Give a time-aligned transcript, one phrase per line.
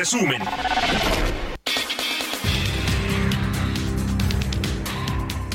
[0.00, 0.40] Resumen.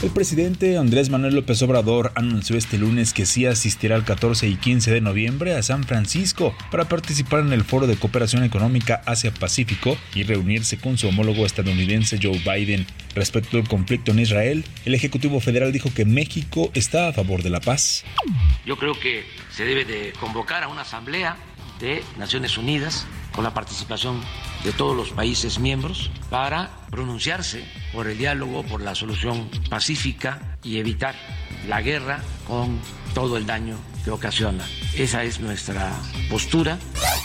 [0.03, 4.55] El presidente Andrés Manuel López Obrador anunció este lunes que sí asistirá el 14 y
[4.55, 9.97] 15 de noviembre a San Francisco para participar en el Foro de Cooperación Económica Asia-Pacífico
[10.13, 12.85] y reunirse con su homólogo estadounidense Joe Biden.
[13.15, 17.49] Respecto al conflicto en Israel, el Ejecutivo Federal dijo que México está a favor de
[17.49, 18.05] la paz.
[18.63, 21.35] Yo creo que se debe de convocar a una asamblea
[21.79, 24.21] de Naciones Unidas con la participación
[24.63, 30.77] de todos los países miembros para pronunciarse por el diálogo, por la solución pacífica y
[30.77, 31.15] evitar
[31.67, 32.79] la guerra con
[33.13, 34.63] todo el daño que ocasiona.
[34.95, 35.91] Esa es nuestra
[36.29, 36.77] postura.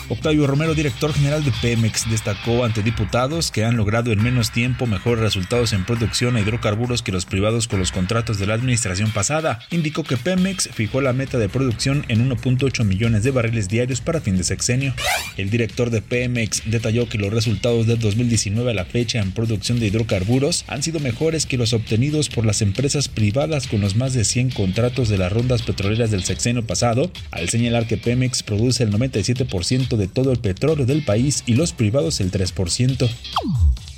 [0.08, 4.86] Octavio Romero, director general de Pemex, destacó ante diputados que han logrado en menos tiempo
[4.86, 9.12] mejores resultados en producción de hidrocarburos que los privados con los contratos de la administración
[9.12, 9.60] pasada.
[9.70, 14.20] Indicó que Pemex fijó la meta de producción en 1.8 millones de barriles diarios para
[14.20, 14.94] fin de sexenio.
[15.36, 19.78] El director de Pemex detalló que los resultados de 2019 a la fecha en producción
[19.78, 24.14] de hidrocarburos han sido mejores que los obtenidos por las empresas privadas con los más
[24.14, 28.84] de 100 contratos de las rondas petroleras del sexenio pasado, al señalar que Pemex produce
[28.84, 33.10] el 97% de todo el petróleo del país y los privados el 3%.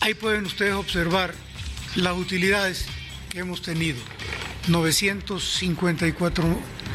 [0.01, 1.35] Ahí pueden ustedes observar
[1.97, 2.87] las utilidades
[3.29, 3.99] que hemos tenido.
[4.69, 6.45] 954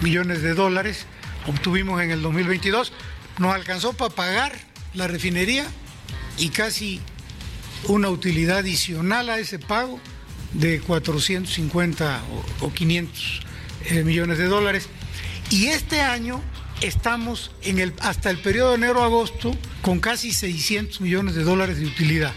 [0.02, 1.06] millones de dólares
[1.46, 2.92] obtuvimos en el 2022.
[3.38, 4.54] Nos alcanzó para pagar
[4.96, 5.68] la refinería
[6.40, 7.02] y casi
[7.84, 10.00] una utilidad adicional a ese pago
[10.54, 12.24] de 450
[12.62, 13.42] o, 500
[13.86, 14.90] eh, millones de dólares.
[15.50, 16.42] Y este año
[16.82, 21.86] estamos en el, hasta el periodo de enero-agosto con casi 600 millones de dólares de
[21.86, 22.34] utilidad.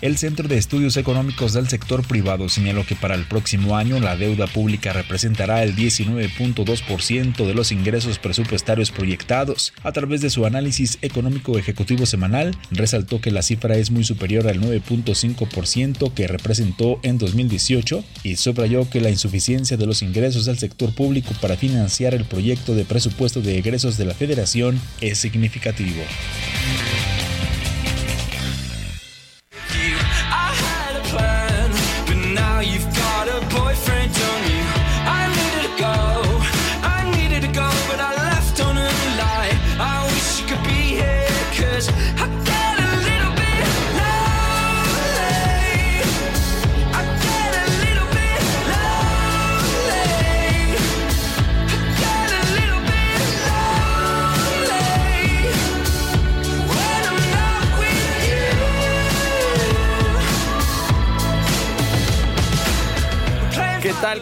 [0.00, 4.16] El Centro de Estudios Económicos del Sector Privado señaló que para el próximo año la
[4.16, 9.72] deuda pública representará el 19.2% de los ingresos presupuestarios proyectados.
[9.82, 14.46] A través de su análisis económico ejecutivo semanal, resaltó que la cifra es muy superior
[14.46, 20.58] al 9.5% que representó en 2018 y subrayó que la insuficiencia de los ingresos del
[20.58, 26.04] sector público para financiar el proyecto de presupuesto de egresos de la Federación es significativo.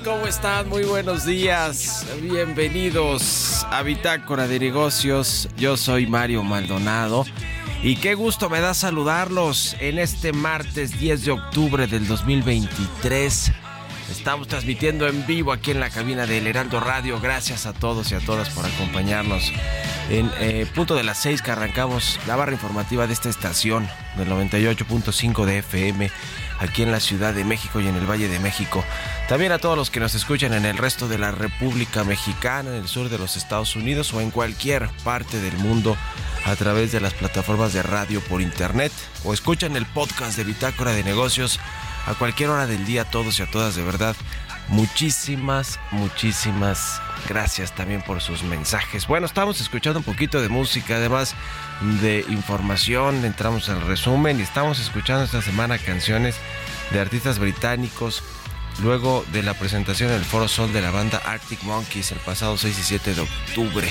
[0.03, 0.69] ¿Cómo están?
[0.69, 2.05] Muy buenos días.
[2.21, 5.49] Bienvenidos a Bitácora de Negocios.
[5.57, 7.25] Yo soy Mario Maldonado.
[7.85, 13.53] Y qué gusto me da saludarlos en este martes 10 de octubre del 2023.
[14.11, 17.21] Estamos transmitiendo en vivo aquí en la cabina del Heraldo Radio.
[17.21, 19.53] Gracias a todos y a todas por acompañarnos.
[20.11, 24.29] En eh, punto de las 6 que arrancamos la barra informativa de esta estación del
[24.31, 26.11] 98.5 de FM
[26.59, 28.85] aquí en la Ciudad de México y en el Valle de México.
[29.29, 32.77] También a todos los que nos escuchan en el resto de la República Mexicana, en
[32.77, 35.97] el sur de los Estados Unidos o en cualquier parte del mundo
[36.45, 38.93] a través de las plataformas de radio por internet
[39.25, 41.59] o escuchan el podcast de Bitácora de Negocios
[42.07, 44.15] a cualquier hora del día, todos y a todas, de verdad.
[44.69, 49.07] Muchísimas, muchísimas gracias también por sus mensajes.
[49.07, 51.35] Bueno, estamos escuchando un poquito de música, además
[52.01, 56.37] de información, entramos al resumen y estamos escuchando esta semana canciones
[56.91, 58.23] de artistas británicos
[58.83, 62.59] luego de la presentación en el Foro Sol de la banda Arctic Monkeys el pasado
[62.59, 63.89] 6 y 7 de octubre,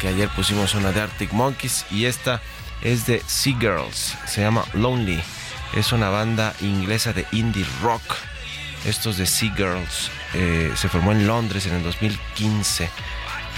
[0.00, 2.42] que ayer pusimos una de Arctic Monkeys y esta
[2.82, 5.20] es de Sea Girls, se llama Lonely,
[5.74, 8.02] es una banda inglesa de indie rock,
[8.84, 12.88] estos de Sea Girls, eh, se formó en Londres en el 2015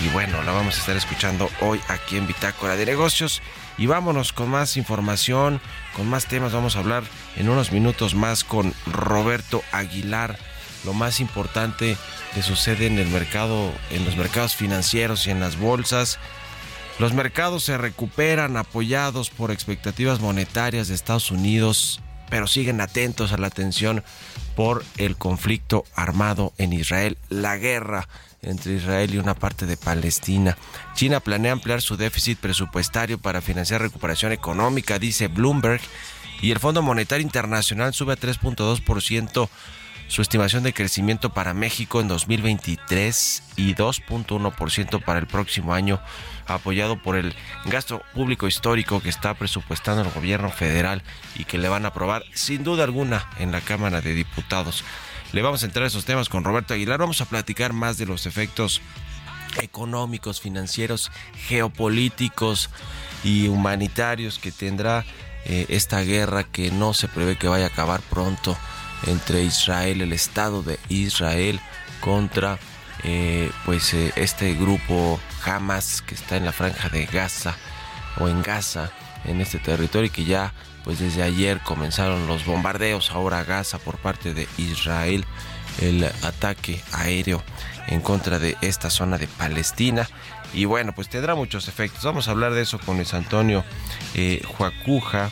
[0.05, 3.43] y bueno, la vamos a estar escuchando hoy aquí en Bitácora de Negocios.
[3.77, 5.61] Y vámonos con más información,
[5.95, 6.53] con más temas.
[6.53, 7.03] Vamos a hablar
[7.37, 10.39] en unos minutos más con Roberto Aguilar
[10.85, 11.97] lo más importante
[12.35, 16.19] que sucede en el mercado, en los mercados financieros y en las bolsas.
[16.99, 22.01] Los mercados se recuperan apoyados por expectativas monetarias de Estados Unidos,
[22.31, 24.03] pero siguen atentos a la atención
[24.57, 28.09] por el conflicto armado en Israel, la guerra
[28.43, 30.57] entre Israel y una parte de Palestina.
[30.95, 35.81] China planea ampliar su déficit presupuestario para financiar recuperación económica, dice Bloomberg,
[36.41, 39.49] y el Fondo Monetario Internacional sube a 3.2%
[40.11, 46.01] su estimación de crecimiento para México en 2023 y 2.1% para el próximo año,
[46.55, 47.35] apoyado por el
[47.67, 51.03] gasto público histórico que está presupuestando el gobierno federal
[51.35, 54.85] y que le van a aprobar sin duda alguna en la Cámara de Diputados.
[55.33, 58.07] Le vamos a entrar a esos temas con Roberto Aguilar, vamos a platicar más de
[58.07, 58.81] los efectos
[59.61, 62.71] económicos, financieros, geopolíticos
[63.25, 65.05] y humanitarios que tendrá
[65.45, 68.57] eh, esta guerra que no se prevé que vaya a acabar pronto
[69.07, 71.61] entre Israel, el Estado de Israel
[72.01, 72.59] contra
[73.05, 77.57] eh, pues eh, este grupo Hamas que está en la franja de Gaza
[78.19, 78.91] o en Gaza
[79.25, 80.53] en este territorio y que ya
[80.85, 85.25] pues desde ayer comenzaron los bombardeos ahora a Gaza por parte de Israel
[85.81, 87.43] el ataque aéreo
[87.87, 90.09] en contra de esta zona de Palestina.
[90.53, 92.05] Y bueno pues tendrá muchos efectos.
[92.05, 93.65] Vamos a hablar de eso con Luis Antonio
[94.15, 95.31] eh, Juacuja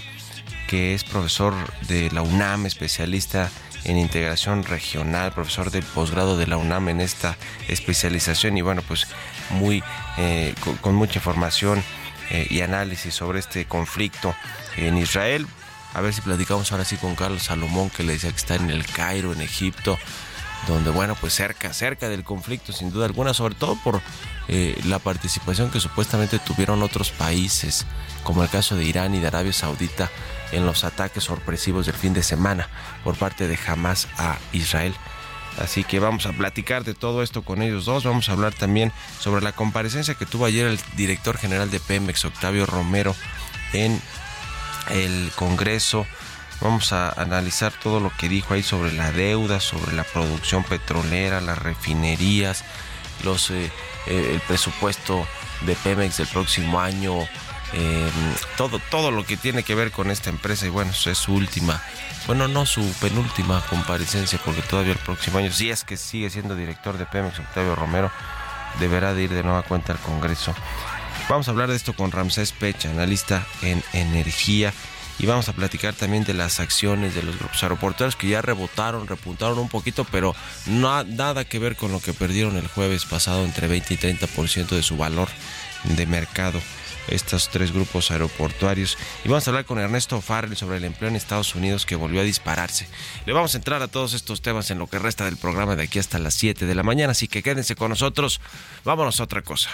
[0.69, 1.55] que es profesor
[1.89, 3.51] de la UNAM, especialista en
[3.85, 7.37] integración regional, profesor del posgrado de la UNAM en esta
[7.69, 9.07] especialización y bueno, pues
[9.51, 9.83] muy
[10.19, 11.83] eh, con, mucha información
[12.31, 14.35] eh, y análisis sobre este conflicto
[14.77, 15.47] en Israel.
[15.95, 18.71] A ver si platicamos ahora sí con Carlos Salomón, que le decía que está en
[18.71, 19.99] el Cairo, en Egipto,
[20.67, 24.03] donde bueno, pues cerca, cerca del conflicto, sin duda alguna, sobre todo por
[24.49, 27.87] eh, la participación que supuestamente tuvieron otros países,
[28.23, 30.11] como el caso de Irán y de Arabia Saudita,
[30.53, 32.69] en los ataques sorpresivos del fin de semana
[33.05, 34.95] por parte de Hamas a Israel.
[35.61, 38.05] Así que vamos a platicar de todo esto con ellos dos.
[38.05, 42.25] Vamos a hablar también sobre la comparecencia que tuvo ayer el director general de Pemex,
[42.25, 43.15] Octavio Romero,
[43.73, 44.01] en
[44.91, 46.07] el Congreso.
[46.61, 51.41] Vamos a analizar todo lo que dijo ahí sobre la deuda, sobre la producción petrolera,
[51.41, 52.65] las refinerías,
[53.25, 53.71] los, eh,
[54.07, 55.27] eh, el presupuesto
[55.63, 57.15] de Pemex del próximo año,
[57.73, 58.11] eh,
[58.57, 61.83] todo, todo lo que tiene que ver con esta empresa y bueno, es su última,
[62.27, 66.57] bueno, no su penúltima comparecencia porque todavía el próximo año, si es que sigue siendo
[66.57, 68.11] director de Pemex, Octavio Romero,
[68.81, 70.55] deberá de ir de nueva cuenta al Congreso.
[71.29, 74.73] Vamos a hablar de esto con Ramsés Pecha, analista en energía.
[75.21, 79.09] Y vamos a platicar también de las acciones de los grupos aeroportuarios que ya rebotaron,
[79.09, 80.35] repuntaron un poquito, pero
[80.67, 84.69] no nada que ver con lo que perdieron el jueves pasado entre 20 y 30%
[84.69, 85.29] de su valor
[85.83, 86.61] de mercado
[87.09, 88.97] estos tres grupos aeroportuarios.
[89.25, 92.21] Y vamos a hablar con Ernesto Farrell sobre el empleo en Estados Unidos que volvió
[92.21, 92.89] a dispararse.
[93.27, 95.85] Le vamos a entrar a todos estos temas en lo que resta del programa de
[95.85, 98.41] aquí hasta las 7 de la mañana, así que quédense con nosotros.
[98.85, 99.71] Vámonos a otra cosa.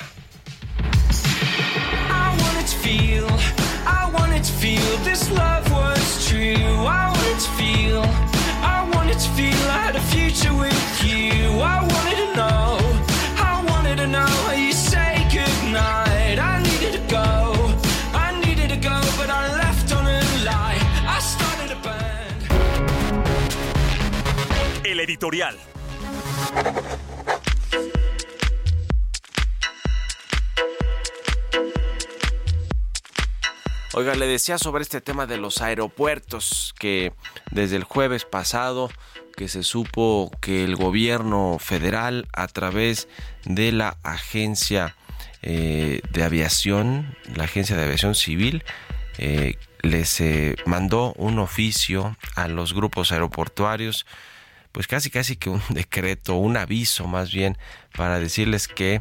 [25.05, 25.57] Editorial.
[33.93, 37.13] Oiga, le decía sobre este tema de los aeropuertos que
[37.53, 38.91] desde el jueves pasado
[39.37, 43.09] que se supo que el gobierno federal a través
[43.45, 44.97] de la agencia
[45.43, 48.65] eh, de aviación, la agencia de aviación civil,
[49.19, 50.23] eh, les
[50.67, 54.07] mandó un oficio a los grupos aeroportuarios
[54.75, 57.57] pues casi casi que un decreto, un aviso más bien
[57.97, 59.01] para decirles que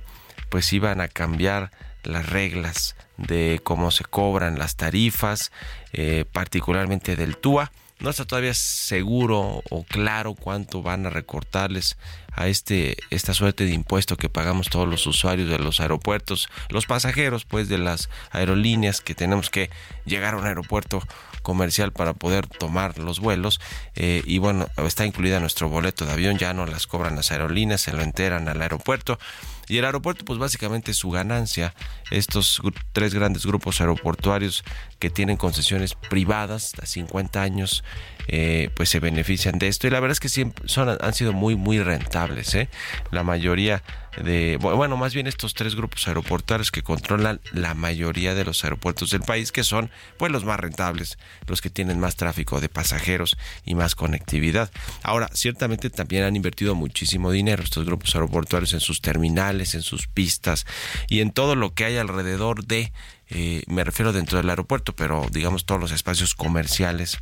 [0.49, 1.71] pues iban a cambiar
[2.03, 5.51] las reglas de cómo se cobran las tarifas,
[5.91, 7.71] eh, particularmente del TUA.
[7.99, 11.97] No está todavía seguro o claro cuánto van a recortarles
[12.33, 16.85] a este esta suerte de impuesto que pagamos todos los usuarios de los aeropuertos, los
[16.85, 19.71] pasajeros pues de las aerolíneas que tenemos que
[20.05, 21.01] llegar a un aeropuerto
[21.43, 23.61] comercial para poder tomar los vuelos
[23.95, 27.81] eh, y bueno, está incluida nuestro boleto de avión, ya no las cobran las aerolíneas,
[27.81, 29.19] se lo enteran al aeropuerto
[29.67, 31.73] y el aeropuerto pues básicamente su ganancia,
[32.11, 34.63] estos tres grandes grupos aeroportuarios
[34.99, 37.83] que tienen concesiones privadas a 50 años
[38.27, 41.33] eh, pues se benefician de esto y la verdad es que siempre son, han sido
[41.33, 42.69] muy muy rentables ¿eh?
[43.11, 43.83] la mayoría
[44.21, 49.09] de bueno más bien estos tres grupos aeroportuarios que controlan la mayoría de los aeropuertos
[49.09, 53.37] del país que son pues los más rentables los que tienen más tráfico de pasajeros
[53.65, 59.01] y más conectividad ahora ciertamente también han invertido muchísimo dinero estos grupos aeroportuarios en sus
[59.01, 60.65] terminales en sus pistas
[61.09, 62.93] y en todo lo que hay alrededor de
[63.29, 67.19] eh, me refiero dentro del aeropuerto pero digamos todos los espacios comerciales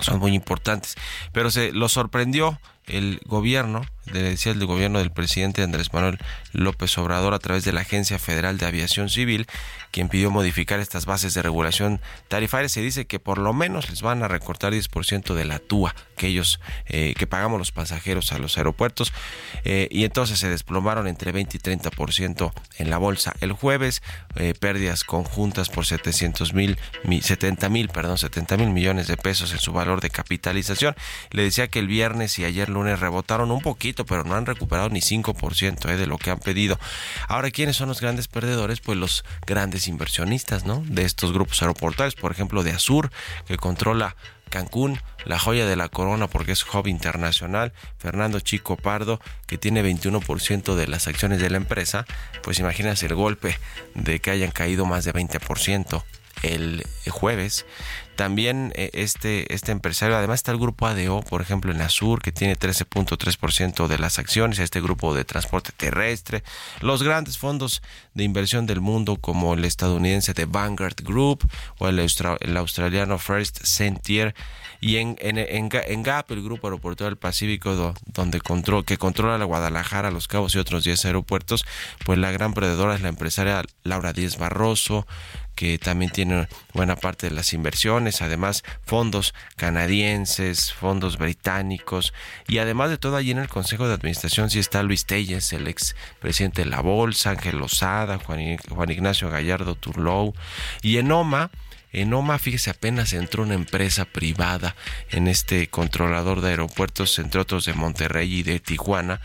[0.00, 0.94] son muy importantes.
[1.32, 3.82] Pero se lo sorprendió el gobierno,
[4.12, 6.18] decía el gobierno del presidente Andrés Manuel
[6.52, 9.46] López Obrador a través de la Agencia Federal de Aviación Civil,
[9.90, 12.68] quien pidió modificar estas bases de regulación tarifaria.
[12.68, 16.26] Se dice que por lo menos les van a recortar 10% de la TUA que
[16.28, 19.12] ellos, eh, que pagamos los pasajeros a los aeropuertos,
[19.64, 23.34] eh, y entonces se desplomaron entre 20 y 30% en la bolsa.
[23.40, 24.02] El jueves,
[24.36, 26.78] eh, pérdidas conjuntas por 700 mil,
[27.20, 30.94] 70 mil, perdón, 70 mil millones de pesos en su valor de capitalización.
[31.30, 34.88] Le decía que el viernes y ayer lunes rebotaron un poquito, pero no han recuperado
[34.88, 36.78] ni 5% eh, de lo que han pedido.
[37.28, 38.80] Ahora, ¿quiénes son los grandes perdedores?
[38.80, 40.82] Pues los grandes inversionistas, ¿no?
[40.86, 43.10] De estos grupos aeroportuarios, por ejemplo, de Azur,
[43.46, 44.16] que controla
[44.50, 49.82] Cancún, la joya de la corona porque es hub internacional, Fernando Chico Pardo, que tiene
[49.82, 52.06] 21% de las acciones de la empresa,
[52.42, 53.58] pues imagínate el golpe
[53.94, 56.04] de que hayan caído más de 20%
[56.42, 57.66] el jueves.
[58.16, 62.32] También eh, este, este empresario, además está el grupo ADO, por ejemplo, en Azur, que
[62.32, 66.42] tiene 13.3% de las acciones, este grupo de transporte terrestre,
[66.80, 67.82] los grandes fondos
[68.14, 71.46] de inversión del mundo como el estadounidense de Vanguard Group
[71.78, 74.34] o el, el australiano First Sentier
[74.80, 79.44] y en, en, en, GAP, el Grupo Aeroportuario del Pacífico, donde control, que controla la
[79.44, 81.64] Guadalajara, Los Cabos y otros 10 aeropuertos,
[82.04, 85.06] pues la gran perdedora es la empresaria Laura Díez Barroso,
[85.56, 92.12] que también tiene buena parte de las inversiones, además fondos canadienses, fondos británicos
[92.46, 95.66] y además de todo allí en el Consejo de Administración sí está Luis Telles, el
[95.66, 100.34] ex presidente de la Bolsa, Ángel Lozada, Juan, Ignacio Gallardo Turlou
[100.82, 101.50] y en OMA
[101.92, 104.76] en OMA, fíjese, apenas entró una empresa privada
[105.10, 109.22] en este controlador de aeropuertos, entre otros de Monterrey y de Tijuana,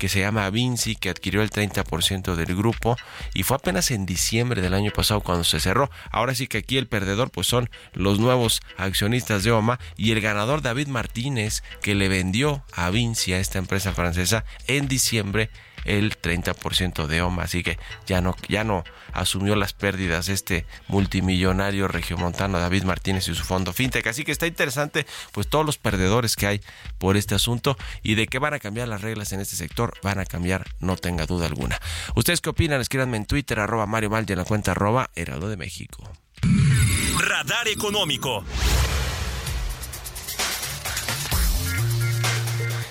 [0.00, 2.96] que se llama Vinci, que adquirió el 30% del grupo
[3.34, 5.90] y fue apenas en diciembre del año pasado cuando se cerró.
[6.10, 10.22] Ahora sí que aquí el perdedor pues son los nuevos accionistas de OMA y el
[10.22, 15.50] ganador David Martínez que le vendió a Vinci, a esta empresa francesa, en diciembre
[15.84, 21.88] el 30% de OMA, así que ya no, ya no asumió las pérdidas este multimillonario
[21.88, 24.06] regiomontano David Martínez y su fondo FinTech.
[24.06, 26.60] Así que está interesante pues todos los perdedores que hay
[26.98, 30.18] por este asunto y de qué van a cambiar las reglas en este sector, van
[30.18, 31.80] a cambiar, no tenga duda alguna.
[32.14, 32.80] ¿Ustedes qué opinan?
[32.80, 36.10] Escríbanme en Twitter, arroba Mario Mal en la cuenta arroba Heraldo de México.
[37.18, 38.44] Radar Económico.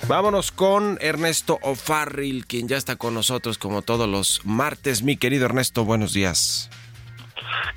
[0.10, 5.04] Vámonos con Ernesto O'Farrill, quien ya está con nosotros como todos los martes.
[5.04, 6.72] Mi querido Ernesto, buenos días.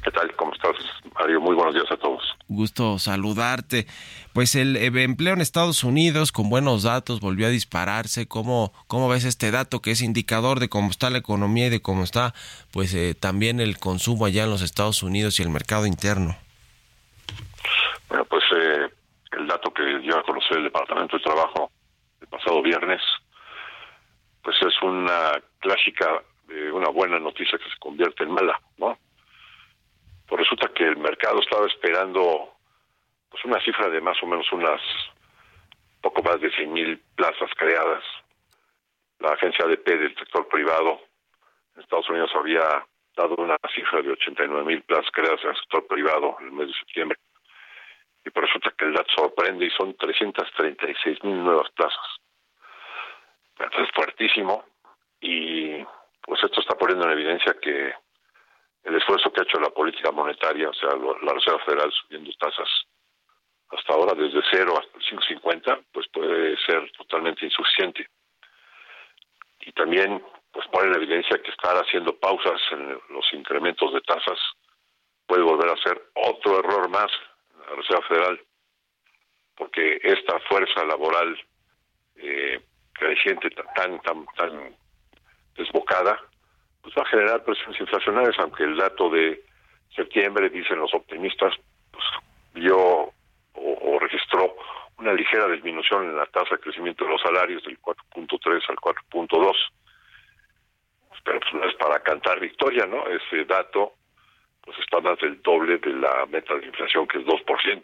[0.03, 0.35] ¿Qué tal?
[0.37, 0.73] ¿Cómo estás,
[1.15, 1.43] Mario?
[1.43, 2.23] Muy buenos días a todos.
[2.49, 3.87] Gusto saludarte.
[4.33, 8.27] Pues el empleo en Estados Unidos con buenos datos volvió a dispararse.
[8.27, 11.83] ¿Cómo, cómo ves este dato que es indicador de cómo está la economía y de
[11.83, 12.33] cómo está
[12.73, 16.35] pues eh, también el consumo allá en los Estados Unidos y el mercado interno?
[18.09, 18.89] Bueno, pues eh,
[19.33, 21.71] el dato que dio a conocer el Departamento de Trabajo
[22.33, 23.03] pasado viernes,
[24.43, 28.99] pues es una clásica de una buena noticia que se convierte en mala, ¿no?
[30.27, 32.55] Pues resulta que el mercado estaba esperando
[33.31, 34.81] pues una cifra de más o menos unas
[36.01, 38.03] poco más de 100 mil plazas creadas.
[39.21, 41.01] La agencia ADP del sector privado
[41.77, 42.85] en Estados Unidos había
[43.17, 46.69] dado una cifra de 89 mil plazas creadas en el sector privado en el mes
[46.69, 47.19] de septiembre.
[48.25, 52.22] Y por resulta que el dato sorprende y son 336 mil nuevas plazas
[53.67, 54.65] es fuertísimo
[55.21, 55.85] y
[56.23, 57.93] pues esto está poniendo en evidencia que
[58.85, 62.69] el esfuerzo que ha hecho la política monetaria, o sea, la Reserva Federal subiendo tasas
[63.71, 68.07] hasta ahora desde cero hasta el 5.50, pues puede ser totalmente insuficiente.
[69.61, 74.39] Y también pues pone en evidencia que estar haciendo pausas en los incrementos de tasas
[75.27, 77.11] puede volver a ser otro error más
[77.55, 78.41] en la Reserva Federal,
[79.57, 81.41] porque esta fuerza laboral
[82.17, 82.61] eh,
[82.93, 84.77] creciente tan tan tan
[85.57, 86.21] desbocada,
[86.83, 89.43] pues va a generar presiones inflacionarias, aunque el dato de
[89.95, 91.55] septiembre, dicen los optimistas,
[91.91, 92.05] pues
[92.55, 93.13] vio
[93.55, 94.57] o, registró
[94.99, 99.53] una ligera disminución en la tasa de crecimiento de los salarios del 4.3 al 4.2.
[101.25, 103.07] Pero pues no es para cantar victoria, ¿no?
[103.07, 103.95] Ese dato
[104.63, 107.83] pues está más del doble de la meta de inflación, que es 2%.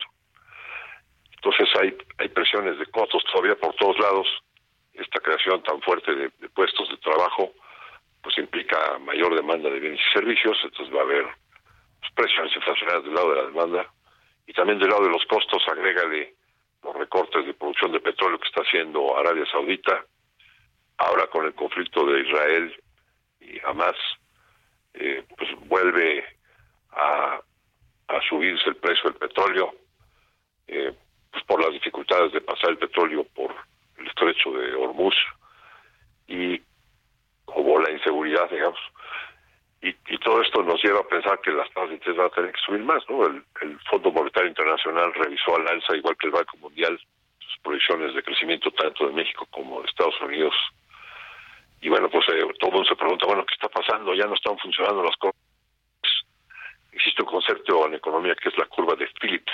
[1.37, 4.27] Entonces hay, hay presiones de costos todavía por todos lados
[4.99, 7.53] esta creación tan fuerte de, puestos de trabajo
[8.23, 11.25] pues implica mayor demanda de bienes y servicios, entonces va a haber
[12.01, 13.93] pues, presiones inflacionarias del lado de la demanda
[14.47, 16.35] y también del lado de los costos, agrégale
[16.83, 20.05] los recortes de producción de petróleo que está haciendo Arabia Saudita,
[20.97, 22.83] ahora con el conflicto de Israel
[23.41, 23.97] y Hamas,
[24.95, 26.25] eh, pues vuelve
[26.93, 27.41] a,
[28.09, 29.75] a, subirse el precio del petróleo,
[30.67, 30.93] eh,
[31.31, 33.55] pues por las dificultades de pasar el petróleo por
[33.99, 35.15] el estrecho de Hormuz
[36.27, 36.61] y
[37.45, 38.79] como la inseguridad, digamos.
[39.81, 42.31] Y, y, todo esto nos lleva a pensar que las tasas de interés van a
[42.31, 43.25] tener que subir más, ¿no?
[43.27, 46.99] El, el Fondo Monetario Internacional revisó al alza, igual que el Banco Mundial,
[47.39, 50.55] sus proyecciones de crecimiento tanto de México como de Estados Unidos.
[51.81, 54.15] Y bueno, pues eh, todo el mundo se pregunta, bueno, ¿qué está pasando?
[54.15, 55.41] Ya no están funcionando las cosas.
[56.91, 59.53] Existe un concepto en economía que es la curva de Phillips,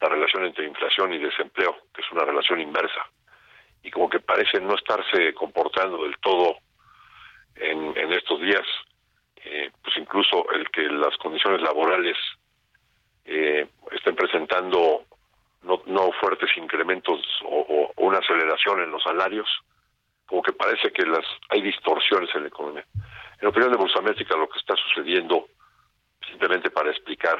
[0.00, 3.10] la relación entre inflación y desempleo, que es una relación inversa
[3.82, 6.56] y como que parece no estarse comportando del todo
[7.56, 8.64] en, estos días.
[9.44, 12.16] Eh, pues incluso el que las condiciones laborales
[13.24, 15.04] eh, estén presentando
[15.62, 19.48] no, no fuertes incrementos o, una aceleración en los salarios,
[20.26, 22.84] como que parece que las hay distorsiones en la economía.
[23.40, 25.48] En opinión de Métrica lo que está sucediendo,
[26.28, 27.38] simplemente para explicar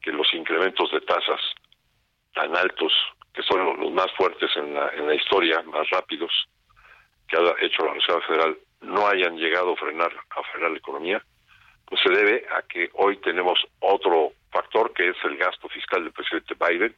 [0.00, 1.40] que los incrementos de tasas
[2.34, 2.92] tan altos
[3.36, 6.32] que son los más fuertes en la, en la historia, más rápidos
[7.28, 11.22] que ha hecho la Reserva Federal, no hayan llegado a frenar, a frenar la economía,
[11.84, 16.12] pues se debe a que hoy tenemos otro factor que es el gasto fiscal del
[16.12, 16.96] presidente Biden.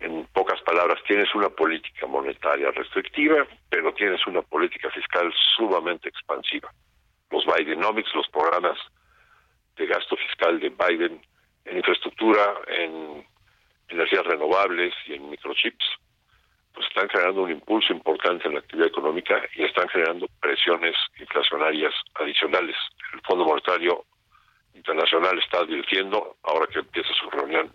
[0.00, 6.70] En pocas palabras, tienes una política monetaria restrictiva, pero tienes una política fiscal sumamente expansiva.
[7.30, 8.78] Los Bidenomics, los programas
[9.76, 11.20] de gasto fiscal de Biden
[11.64, 13.24] en infraestructura, en
[13.88, 15.84] energías renovables y en microchips,
[16.72, 21.94] pues están generando un impulso importante en la actividad económica y están generando presiones inflacionarias
[22.14, 22.76] adicionales.
[23.12, 24.04] El Fondo Monetario
[24.74, 27.72] Internacional está advirtiendo, ahora que empieza su reunión,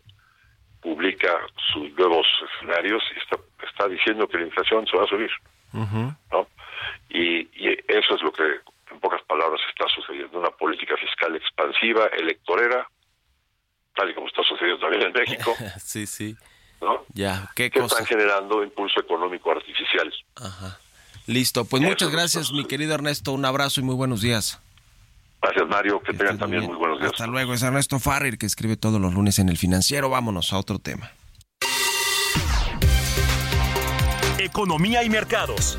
[0.82, 1.40] publica
[1.72, 5.32] sus nuevos escenarios y está, está diciendo que la inflación se va a subir.
[5.74, 6.48] ¿no?
[7.10, 8.44] Y, y eso es lo que,
[8.92, 10.40] en pocas palabras, está sucediendo.
[10.40, 12.88] Una política fiscal expansiva, electorera,
[14.00, 15.56] tal y como está sucediendo también en México.
[15.84, 16.36] sí, sí.
[16.82, 17.04] ¿No?
[17.14, 20.14] Ya, ¿qué que están generando impulso económico artificial.
[20.36, 20.80] Ajá.
[21.28, 23.34] Listo, pues muchas gracias, mi querido Ernesto.
[23.34, 24.62] Un abrazo y muy buenos días.
[25.42, 26.02] Gracias, Mario.
[26.02, 27.12] Que tengan también muy buenos días.
[27.12, 27.54] Hasta luego.
[27.54, 30.10] Es Ernesto Farrir, que escribe todos los lunes en El Financiero.
[30.10, 31.12] Vámonos a otro tema.
[34.40, 35.78] Economía y mercados.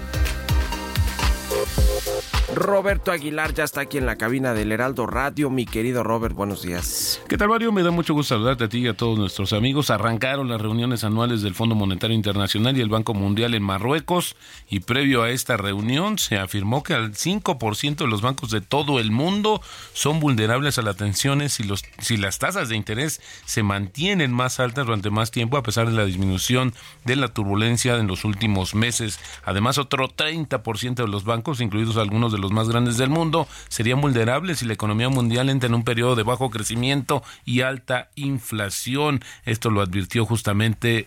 [2.54, 5.50] Roberto Aguilar ya está aquí en la cabina del Heraldo Radio.
[5.50, 7.22] Mi querido Robert, buenos días.
[7.28, 7.70] ¿Qué tal, Mario?
[7.70, 9.90] Me da mucho gusto saludarte a ti y a todos nuestros amigos.
[9.90, 14.36] Arrancaron las reuniones anuales del Fondo Monetario Internacional y el Banco Mundial en Marruecos
[14.68, 19.00] y previo a esta reunión se afirmó que al 5% de los bancos de todo
[19.00, 21.64] el mundo son vulnerables a las tensiones si,
[21.98, 25.96] si las tasas de interés se mantienen más altas durante más tiempo a pesar de
[25.96, 29.18] la disminución de la turbulencia en los últimos meses.
[29.44, 34.00] Además, otro 30% de los bancos, incluidos algunos de los más grandes del mundo, serían
[34.00, 39.20] vulnerables si la economía mundial entra en un periodo de bajo crecimiento y alta inflación.
[39.44, 41.06] Esto lo advirtió justamente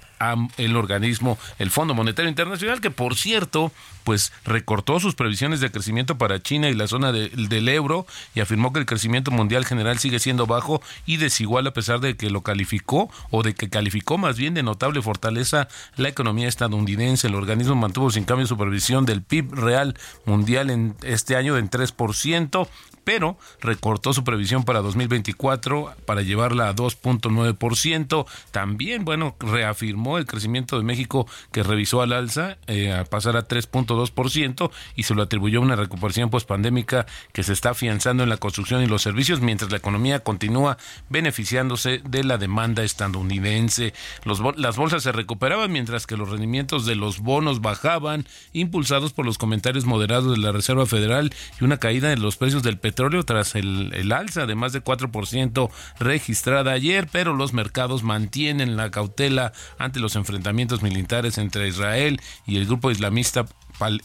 [0.58, 3.72] el organismo, el Fondo Monetario Internacional, que por cierto,
[4.04, 8.06] pues recortó sus previsiones de crecimiento para China y la zona del euro
[8.36, 12.16] y afirmó que el crecimiento mundial general sigue siendo bajo y desigual a pesar de
[12.16, 17.28] que lo calificó o de que calificó más bien de notable fortaleza la economía estadounidense.
[17.28, 21.70] El organismo mantuvo sin cambio su previsión del PIB real mundial en este año en
[21.70, 22.68] 3%,
[23.04, 28.26] pero recortó su previsión para 2024 para llevarla a 2.9%.
[28.52, 33.48] También, bueno, reafirmó el crecimiento de México que revisó al alza eh, a pasar a
[33.48, 38.38] 3.2% y se lo atribuyó a una recuperación pospandémica que se está afianzando en la
[38.38, 40.78] construcción y los servicios mientras la economía continúa
[41.10, 43.94] beneficiándose de la demanda estadounidense.
[44.56, 49.38] Las bolsas se recuperaban mientras que los rendimientos de los bonos bajaban, impulsados por los
[49.38, 53.24] comentarios moderados de la Reserva Federal y una caída en los precios del petróleo petróleo
[53.24, 59.52] tras el, alza de más de 4% registrada ayer, pero los mercados mantienen la cautela
[59.80, 63.48] ante los enfrentamientos militares entre Israel y el grupo islamista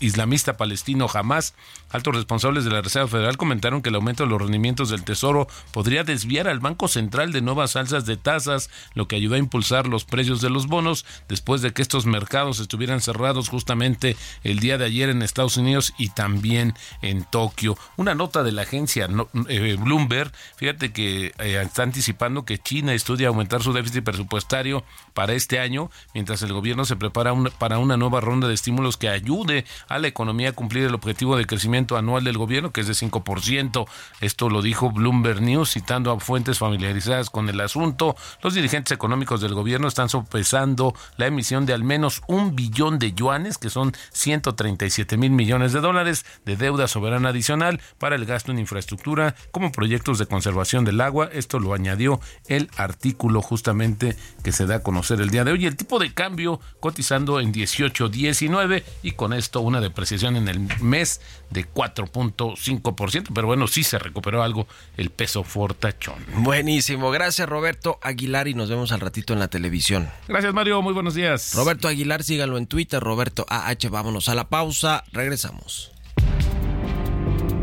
[0.00, 1.54] islamista palestino Hamas.
[1.90, 5.48] Altos responsables de la Reserva Federal comentaron que el aumento de los rendimientos del Tesoro
[5.72, 9.86] podría desviar al Banco Central de nuevas alzas de tasas, lo que ayudó a impulsar
[9.86, 14.78] los precios de los bonos después de que estos mercados estuvieran cerrados justamente el día
[14.78, 17.76] de ayer en Estados Unidos y también en Tokio.
[17.96, 19.08] Una nota de la agencia
[19.48, 24.84] eh, Bloomberg, fíjate que eh, está anticipando que China estudia aumentar su déficit presupuestario
[25.18, 29.08] para este año, mientras el gobierno se prepara para una nueva ronda de estímulos que
[29.08, 32.86] ayude a la economía a cumplir el objetivo de crecimiento anual del gobierno, que es
[32.86, 33.88] de 5%.
[34.20, 38.14] Esto lo dijo Bloomberg News, citando a fuentes familiarizadas con el asunto.
[38.44, 43.12] Los dirigentes económicos del gobierno están sopesando la emisión de al menos un billón de
[43.12, 48.52] yuanes, que son 137 mil millones de dólares, de deuda soberana adicional para el gasto
[48.52, 51.28] en infraestructura como proyectos de conservación del agua.
[51.32, 55.66] Esto lo añadió el artículo justamente que se da a conocer el día de hoy.
[55.66, 61.20] El tipo de cambio cotizando en 18.19 y con esto una depreciación en el mes
[61.50, 64.66] de 4.5%, pero bueno, sí se recuperó algo
[64.96, 66.24] el peso fortachón.
[66.36, 70.08] Buenísimo, gracias Roberto Aguilar y nos vemos al ratito en la televisión.
[70.28, 71.54] Gracias Mario, muy buenos días.
[71.54, 75.92] Roberto Aguilar, síganlo en Twitter, Roberto AH, vámonos a la pausa, regresamos.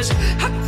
[0.00, 0.10] cause
[0.42, 0.59] I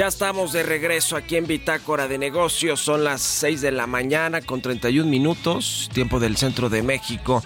[0.00, 2.80] Ya estamos de regreso aquí en Bitácora de Negocios.
[2.80, 7.42] Son las 6 de la mañana con 31 minutos, tiempo del centro de México.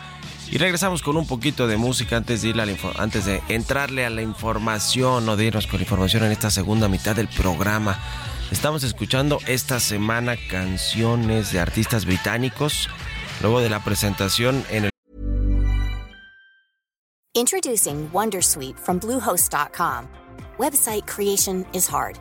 [0.52, 4.10] Y regresamos con un poquito de música antes de, ir a antes de entrarle a
[4.10, 7.98] la información o de irnos con la información en esta segunda mitad del programa.
[8.52, 12.88] Estamos escuchando esta semana canciones de artistas británicos
[13.42, 14.90] luego de la presentación en el
[17.34, 20.06] Introducing Wondersuite from bluehost.com.
[20.56, 22.20] Website creation is hard.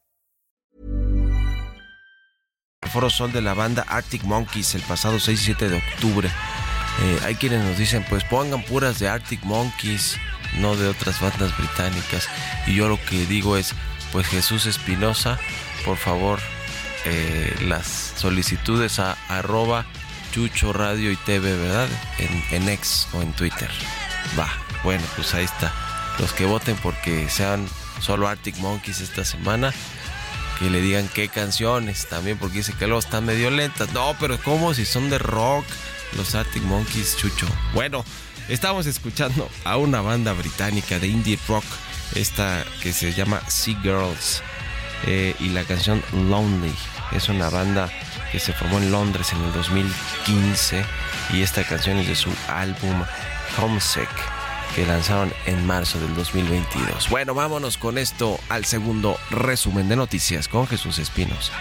[2.91, 6.29] Foro Sol de la banda Arctic Monkeys el pasado 6 y 7 de octubre.
[7.01, 10.17] Eh, hay quienes nos dicen, pues pongan puras de Arctic Monkeys,
[10.59, 12.27] no de otras bandas británicas.
[12.67, 13.73] Y yo lo que digo es,
[14.11, 15.39] pues Jesús Espinosa,
[15.85, 16.39] por favor,
[17.05, 19.85] eh, las solicitudes a arroba
[20.31, 21.87] Chucho Radio y TV, ¿verdad?
[22.19, 23.69] En, en X o en Twitter.
[24.37, 24.49] Va,
[24.83, 25.71] bueno, pues ahí está.
[26.19, 27.67] Los que voten porque sean
[27.99, 29.73] solo Arctic Monkeys esta semana,
[30.59, 33.91] que le digan qué canciones también, porque dice que luego están medio lentas.
[33.93, 34.73] No, pero ¿cómo?
[34.73, 35.65] Si son de rock,
[36.17, 37.47] los Arctic Monkeys, Chucho.
[37.73, 38.05] Bueno,
[38.49, 41.65] estamos escuchando a una banda británica de indie rock,
[42.15, 44.41] esta que se llama Sea Girls,
[45.05, 46.73] eh, y la canción Lonely.
[47.11, 47.89] Es una banda
[48.31, 50.85] que se formó en Londres en el 2015
[51.33, 53.03] y esta canción es de su álbum
[53.57, 54.09] Homesick
[54.75, 57.09] que lanzaron en marzo del 2022.
[57.09, 61.51] Bueno, vámonos con esto al segundo resumen de noticias con Jesús Espinos.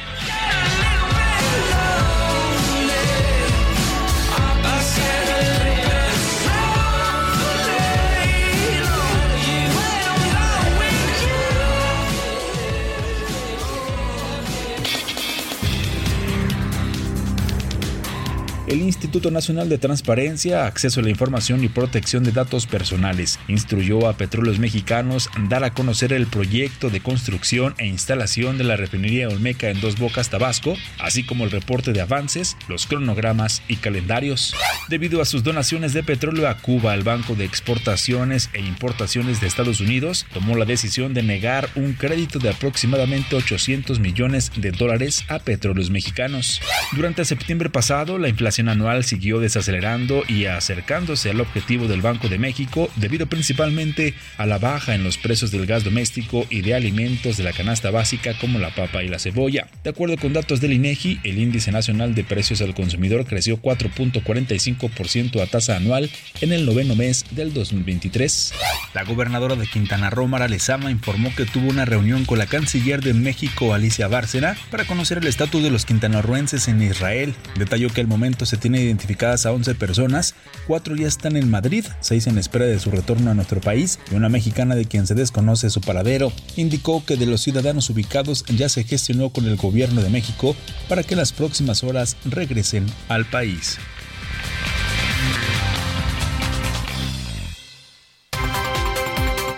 [18.70, 24.09] El Instituto Nacional de Transparencia, Acceso a la Información y Protección de Datos Personales instruyó
[24.09, 29.28] a Petróleos Mexicanos dar a conocer el proyecto de construcción e instalación de la refinería
[29.28, 34.54] Olmeca en Dos Bocas, Tabasco, así como el reporte de avances, los cronogramas y calendarios.
[34.88, 39.48] Debido a sus donaciones de petróleo a Cuba, el Banco de Exportaciones e Importaciones de
[39.48, 45.24] Estados Unidos tomó la decisión de negar un crédito de aproximadamente 800 millones de dólares
[45.26, 46.61] a Petróleos Mexicanos.
[46.92, 52.38] Durante septiembre pasado, la inflación anual siguió desacelerando y acercándose al objetivo del Banco de
[52.38, 57.37] México debido principalmente a la baja en los precios del gas doméstico y de alimentos
[57.37, 59.68] de la canasta básica como la papa y la cebolla.
[59.83, 65.42] De acuerdo con datos del INEGI, el índice nacional de precios al consumidor creció 4.45%
[65.42, 68.53] a tasa anual en el noveno mes del 2023.
[68.94, 73.03] La gobernadora de Quintana Roo, Mara Lezama, informó que tuvo una reunión con la canciller
[73.03, 77.35] de México, Alicia Bárcena, para conocer el estatus de los quintanarroenses en Israel.
[77.57, 80.34] Detalló que al momento se tiene identificadas a 11 personas,
[80.66, 84.16] cuatro ya están en Madrid, seis en espera de su retorno a nuestro país y
[84.16, 86.32] una mexicana de quien se desconoce su paradero.
[86.56, 90.56] Indicó que de los ciudadanos ubicados ya se gestionó con el gobierno de México
[90.88, 93.78] para que en las próximas horas regresen al país.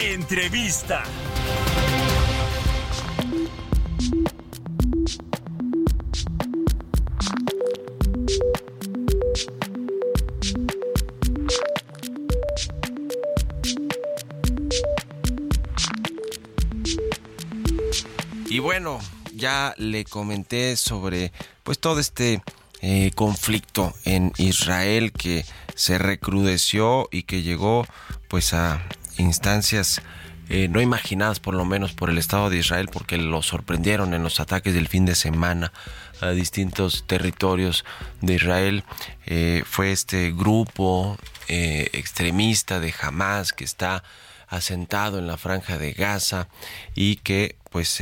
[0.00, 1.04] Entrevista.
[19.42, 21.32] Ya le comenté sobre
[21.64, 22.40] pues todo este
[22.80, 27.84] eh, conflicto en Israel que se recrudeció y que llegó
[28.28, 28.80] pues a
[29.18, 30.00] instancias
[30.48, 34.22] eh, no imaginadas por lo menos por el Estado de Israel porque lo sorprendieron en
[34.22, 35.72] los ataques del fin de semana
[36.20, 37.84] a distintos territorios
[38.20, 38.84] de Israel.
[39.26, 44.04] Eh, fue este grupo extremista de Hamas que está
[44.46, 46.46] asentado en la franja de Gaza
[46.94, 48.00] y que pues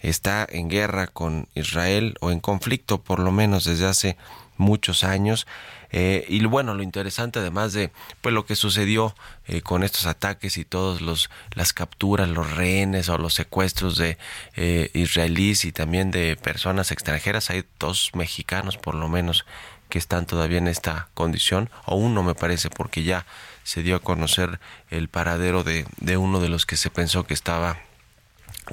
[0.00, 4.16] está en guerra con Israel o en conflicto por lo menos desde hace
[4.56, 5.46] muchos años.
[5.90, 9.14] Eh, y bueno, lo interesante además de pues lo que sucedió
[9.46, 14.18] eh, con estos ataques y todos los las capturas, los rehenes o los secuestros de
[14.54, 19.46] eh, israelíes y también de personas extranjeras, hay dos mexicanos por lo menos
[19.88, 23.24] que están todavía en esta condición, o uno me parece, porque ya
[23.62, 27.32] se dio a conocer el paradero de, de uno de los que se pensó que
[27.32, 27.78] estaba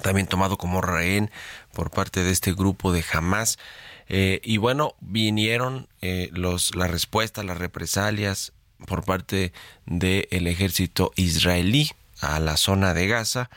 [0.01, 1.31] también tomado como rehén
[1.73, 3.57] por parte de este grupo de Hamas.
[4.07, 8.53] Eh, y bueno, vinieron eh, los, la respuesta, las represalias
[8.85, 9.53] por parte
[9.85, 13.49] del ejército israelí a la zona de Gaza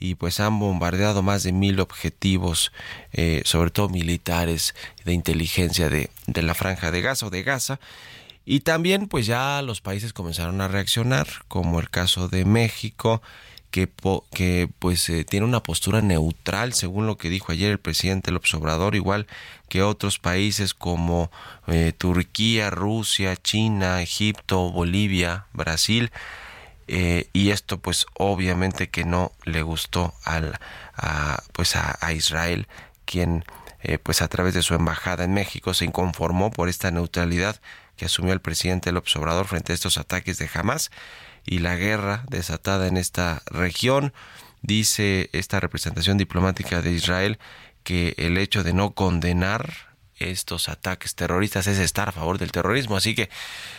[0.00, 2.72] y pues han bombardeado más de mil objetivos,
[3.12, 4.74] eh, sobre todo militares
[5.04, 7.78] de inteligencia de, de la franja de Gaza o de Gaza.
[8.44, 13.22] Y también pues ya los países comenzaron a reaccionar, como el caso de México,
[13.72, 13.88] que,
[14.32, 18.54] que pues eh, tiene una postura neutral, según lo que dijo ayer el presidente López
[18.54, 19.26] Obrador, igual
[19.68, 21.32] que otros países como
[21.66, 26.12] eh, Turquía, Rusia, China, Egipto, Bolivia, Brasil.
[26.86, 30.58] Eh, y esto pues obviamente que no le gustó al,
[30.94, 32.68] a, pues a, Israel,
[33.06, 33.44] quien
[34.04, 37.60] pues a través de su embajada en México se inconformó por esta neutralidad
[37.96, 40.90] que asumió el presidente López Obrador frente a estos ataques de Hamas
[41.44, 44.12] y la guerra desatada en esta región.
[44.62, 47.38] Dice esta representación diplomática de Israel
[47.82, 49.91] que el hecho de no condenar
[50.30, 52.96] estos ataques terroristas es estar a favor del terrorismo.
[52.96, 53.30] Así que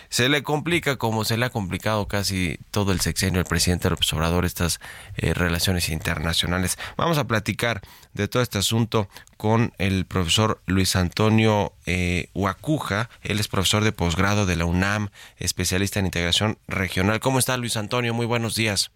[0.10, 4.12] se le complica como se le ha complicado casi todo el sexenio al presidente López
[4.14, 4.80] Obrador estas
[5.16, 6.78] eh, relaciones internacionales.
[6.98, 7.82] Vamos a platicar
[8.14, 13.10] de todo este asunto con el profesor Luis Antonio eh, Huacuja.
[13.22, 17.20] Él es profesor de posgrado de la UNAM, especialista en integración regional.
[17.20, 18.14] ¿Cómo está Luis Antonio?
[18.14, 18.92] Muy buenos días.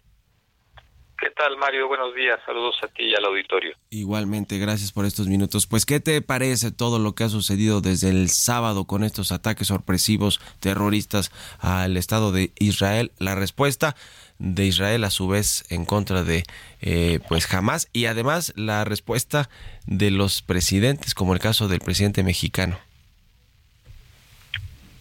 [1.18, 1.88] ¿Qué tal, Mario?
[1.88, 2.38] Buenos días.
[2.46, 3.74] Saludos a ti y al auditorio.
[3.90, 5.66] Igualmente, gracias por estos minutos.
[5.66, 9.66] Pues, ¿qué te parece todo lo que ha sucedido desde el sábado con estos ataques
[9.66, 13.10] sorpresivos terroristas al Estado de Israel?
[13.18, 13.96] La respuesta
[14.38, 16.44] de Israel a su vez en contra de
[16.80, 19.48] eh, pues Hamas y además la respuesta
[19.86, 22.78] de los presidentes como el caso del presidente mexicano.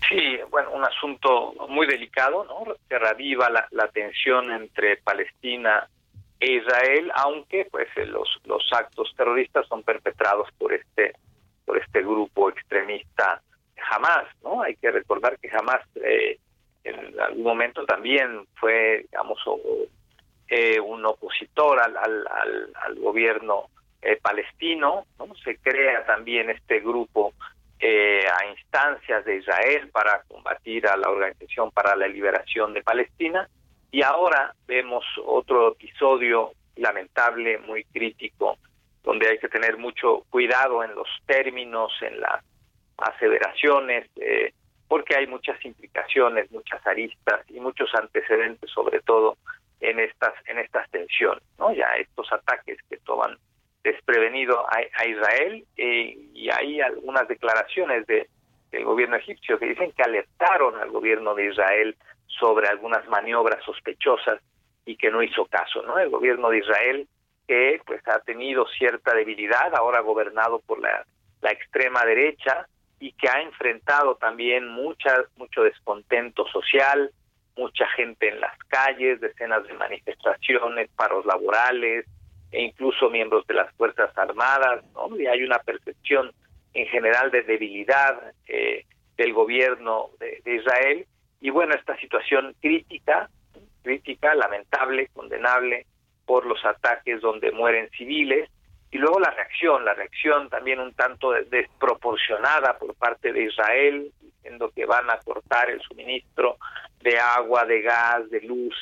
[0.10, 2.73] Sí, bueno, un asunto muy delicado, ¿no?
[2.89, 5.88] Que reviva la, la tensión entre Palestina
[6.39, 11.13] Israel, aunque pues eh, los los actos terroristas son perpetrados por este
[11.65, 13.41] por este grupo extremista
[13.89, 14.62] Hamas, ¿no?
[14.62, 16.39] Hay que recordar que Hamas eh,
[16.84, 19.39] en algún momento también fue, digamos,
[20.47, 22.28] eh, un opositor al, al,
[22.76, 23.69] al, gobierno
[24.21, 25.36] palestino, ¿no?
[25.43, 27.34] Se crea también este grupo
[27.82, 33.50] a instancias de Israel para combatir a la Organización para la Liberación de Palestina
[33.91, 38.58] y ahora vemos otro episodio lamentable, muy crítico,
[39.04, 42.43] donde hay que tener mucho cuidado en los términos, en las
[42.97, 44.54] aseveraciones, eh,
[44.88, 49.38] porque hay muchas implicaciones, muchas aristas y muchos antecedentes, sobre todo
[49.80, 51.71] en estas en estas tensiones, ¿no?
[51.73, 53.38] Ya estos ataques que toman
[53.84, 58.28] desprevenido a, Israel eh, y hay algunas declaraciones de
[58.71, 61.95] del gobierno egipcio que dicen que alertaron al gobierno de Israel
[62.39, 64.41] sobre algunas maniobras sospechosas
[64.86, 66.00] y que no hizo caso, ¿no?
[66.00, 67.08] El gobierno de Israel
[67.47, 71.06] que pues ha tenido cierta debilidad, ahora gobernado por la,
[71.41, 72.67] la extrema derecha
[73.00, 77.12] y que ha enfrentado también mucha, mucho descontento social,
[77.56, 82.06] mucha gente en las calles, decenas de manifestaciones, paros laborales
[82.52, 85.17] e incluso miembros de las Fuerzas Armadas, ¿no?
[85.17, 86.32] Y hay una percepción
[86.73, 91.08] en general de debilidad eh, del gobierno de, de Israel
[91.39, 93.30] y bueno, esta situación crítica,
[93.84, 95.86] crítica, lamentable, condenable
[96.26, 98.50] por los ataques donde mueren civiles,
[98.89, 104.71] y luego la reacción, la reacción también un tanto desproporcionada por parte de Israel, diciendo
[104.73, 106.58] que van a cortar el suministro
[107.02, 108.76] de agua, de gas, de luz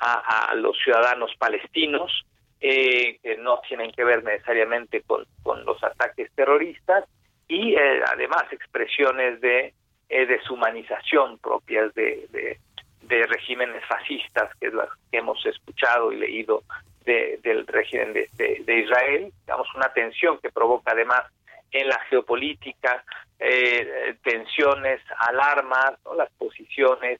[0.00, 2.26] a, los ciudadanos palestinos,
[2.60, 7.04] eh, que no tienen que ver necesariamente con, con los ataques terroristas,
[7.46, 9.74] y eh, además expresiones de
[10.12, 16.62] eh, deshumanización propias de, de, regímenes fascistas, que es las que hemos escuchado y leído
[17.04, 21.22] del régimen de, de, Israel, digamos, una tensión que provoca además
[21.70, 23.02] en la geopolítica
[23.38, 27.18] eh, tensiones, alarmas, las posiciones.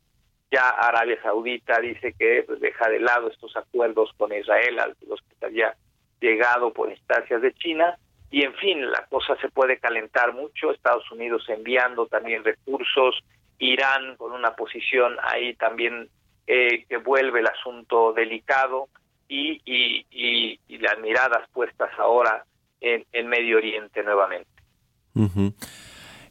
[0.51, 4.77] Ya Arabia Saudita dice que pues, deja de lado estos acuerdos con Israel,
[5.09, 5.75] los que se había
[6.21, 7.99] llegado por instancias de China,
[8.33, 13.23] y en fin, la cosa se puede calentar mucho, Estados Unidos enviando también recursos,
[13.59, 16.09] Irán con una posición ahí también
[16.47, 18.89] eh, que vuelve el asunto delicado.
[19.29, 22.45] Y, y, las miradas puestas ahora
[22.81, 24.51] en, en Medio Oriente nuevamente.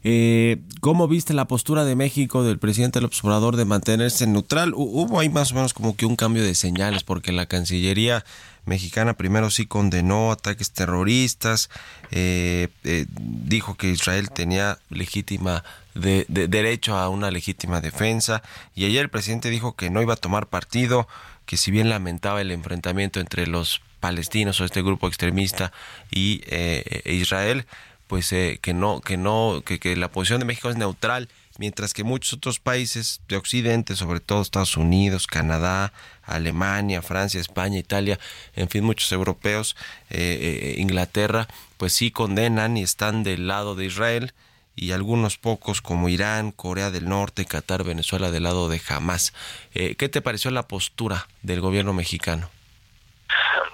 [0.04, 4.72] Eh, ¿Cómo viste la postura de México del presidente López Obrador de mantenerse neutral?
[4.74, 8.24] Hubo ahí más o menos como que un cambio de señales porque la Cancillería
[8.64, 11.70] mexicana primero sí condenó ataques terroristas,
[12.10, 18.42] eh, eh, dijo que Israel tenía legítima de, derecho a una legítima defensa
[18.74, 21.08] y ayer el presidente dijo que no iba a tomar partido,
[21.46, 25.72] que si bien lamentaba el enfrentamiento entre los palestinos o este grupo extremista
[26.10, 27.66] y eh, Israel,
[28.12, 31.94] pues eh, que no que no que, que la posición de México es neutral mientras
[31.94, 38.18] que muchos otros países de Occidente, sobre todo Estados Unidos, Canadá, Alemania, Francia, España, Italia,
[38.54, 39.76] en fin, muchos europeos,
[40.10, 41.48] eh, eh, Inglaterra,
[41.78, 44.34] pues sí condenan y están del lado de Israel
[44.76, 49.32] y algunos pocos como Irán, Corea del Norte, Qatar, Venezuela del lado de Hamas.
[49.72, 52.50] ¿Qué te pareció la postura del gobierno mexicano?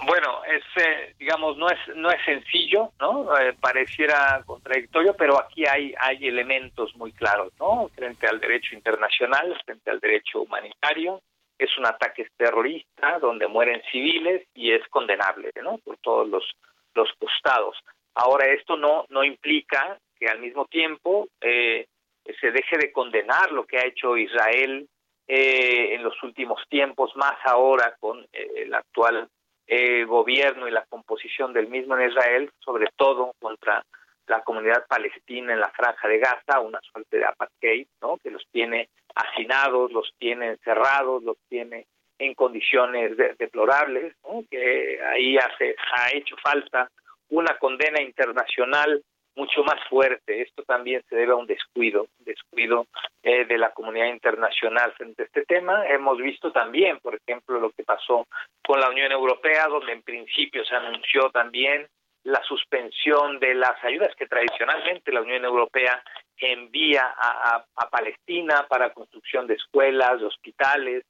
[0.06, 0.17] Bueno, eh,
[1.18, 3.36] digamos, no es, no es sencillo, ¿no?
[3.38, 7.88] Eh, pareciera contradictorio, pero aquí hay, hay elementos muy claros, ¿no?
[7.94, 11.20] Frente al derecho internacional, frente al derecho humanitario,
[11.58, 15.78] es un ataque terrorista donde mueren civiles y es condenable, ¿no?
[15.78, 16.44] Por todos los,
[16.94, 17.76] los costados.
[18.14, 21.86] Ahora, esto no, no implica que al mismo tiempo eh,
[22.40, 24.88] se deje de condenar lo que ha hecho Israel
[25.26, 29.28] eh, en los últimos tiempos, más ahora con eh, el actual
[30.06, 33.84] gobierno y la composición del mismo en Israel, sobre todo contra
[34.26, 38.18] la comunidad palestina en la franja de Gaza, una suerte de apartheid, ¿no?
[38.18, 41.86] que los tiene hacinados, los tiene encerrados, los tiene
[42.18, 44.14] en condiciones deplorables,
[44.50, 46.90] que ahí hace, ha hecho falta
[47.30, 49.02] una condena internacional
[49.38, 50.42] mucho más fuerte.
[50.42, 52.86] Esto también se debe a un descuido, descuido
[53.22, 55.86] eh, de la comunidad internacional frente a este tema.
[55.86, 58.26] Hemos visto también, por ejemplo, lo que pasó
[58.66, 61.86] con la Unión Europea, donde en principio se anunció también
[62.24, 66.02] la suspensión de las ayudas que tradicionalmente la Unión Europea
[66.36, 71.04] envía a, a Palestina para construcción de escuelas, de hospitales,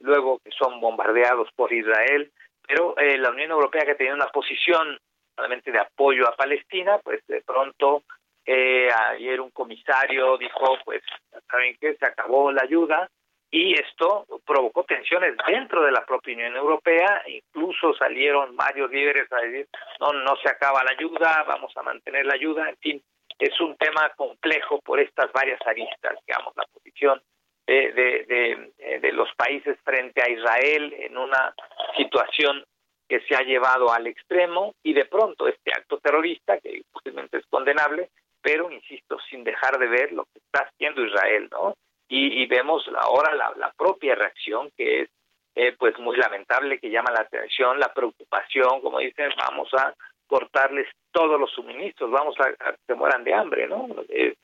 [0.00, 2.32] luego que son bombardeados por Israel,
[2.66, 4.98] pero eh, la Unión Europea que tenía una posición
[5.36, 8.02] realmente de apoyo a Palestina, pues de pronto
[8.46, 11.02] eh, ayer un comisario dijo, pues,
[11.50, 11.94] ¿saben qué?
[11.96, 13.08] Se acabó la ayuda
[13.50, 19.36] y esto provocó tensiones dentro de la propia Unión Europea, incluso salieron varios líderes a
[19.36, 19.68] decir,
[20.00, 23.02] no, no se acaba la ayuda, vamos a mantener la ayuda, en fin,
[23.38, 27.22] es un tema complejo por estas varias aristas, digamos, la posición
[27.66, 31.54] de, eh, de, los países frente a Israel en una
[31.96, 32.64] situación
[33.08, 37.46] que se ha llevado al extremo y de pronto este acto terrorista, que posiblemente es
[37.46, 41.74] condenable, pero insisto, sin dejar de ver lo que está haciendo Israel, ¿no?
[42.06, 45.08] Y, vemos ahora la, propia reacción que es
[45.56, 49.94] eh, pues muy lamentable, que llama la atención, la preocupación, como dicen, vamos a
[50.26, 53.88] cortarles todos los suministros, vamos a, a que se mueran de hambre, ¿no?
[54.08, 54.34] Es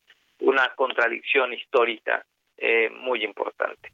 [0.41, 2.25] una contradicción histórica
[2.57, 3.91] eh, muy importante.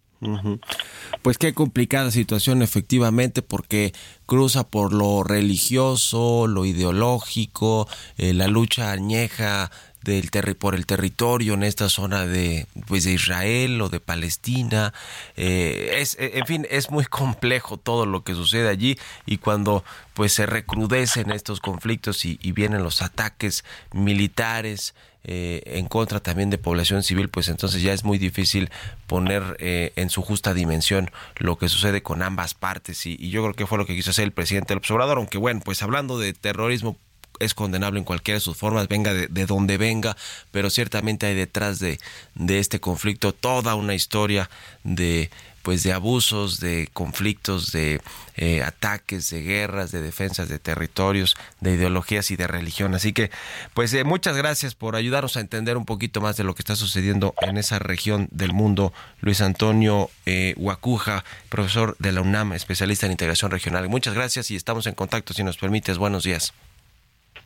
[1.22, 3.92] Pues qué complicada situación efectivamente porque
[4.26, 9.70] cruza por lo religioso, lo ideológico, eh, la lucha añeja
[10.02, 14.94] del por el territorio en esta zona de pues de Israel o de Palestina.
[15.36, 20.32] Eh, es en fin es muy complejo todo lo que sucede allí y cuando pues
[20.32, 24.94] se recrudecen estos conflictos y vienen los ataques militares
[25.28, 28.70] eh, en contra también de población civil, pues entonces ya es muy difícil
[29.08, 33.04] poner eh, en su justa dimensión lo que sucede con ambas partes.
[33.06, 35.60] Y, yo creo que fue lo que quiso hacer el presidente del observador, aunque bueno,
[35.64, 36.96] pues hablando de terrorismo
[37.40, 40.16] es condenable en cualquiera de sus formas, venga de, de, donde venga,
[40.52, 41.98] pero ciertamente hay detrás de,
[42.36, 44.48] de este conflicto toda una historia
[44.84, 45.28] de
[45.66, 48.00] pues de abusos, de conflictos, de
[48.36, 52.94] eh, ataques, de guerras, de defensas de territorios, de ideologías y de religión.
[52.94, 53.32] Así que,
[53.74, 56.76] pues eh, muchas gracias por ayudarnos a entender un poquito más de lo que está
[56.76, 58.92] sucediendo en esa región del mundo.
[59.20, 63.88] Luis Antonio eh, Huacuja, profesor de la UNAM, especialista en integración regional.
[63.88, 65.98] Muchas gracias y estamos en contacto, si nos permites.
[65.98, 66.54] Buenos días.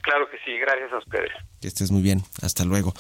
[0.03, 1.31] Claro que sí, gracias a ustedes.
[1.63, 2.93] Que estés muy bien, hasta luego.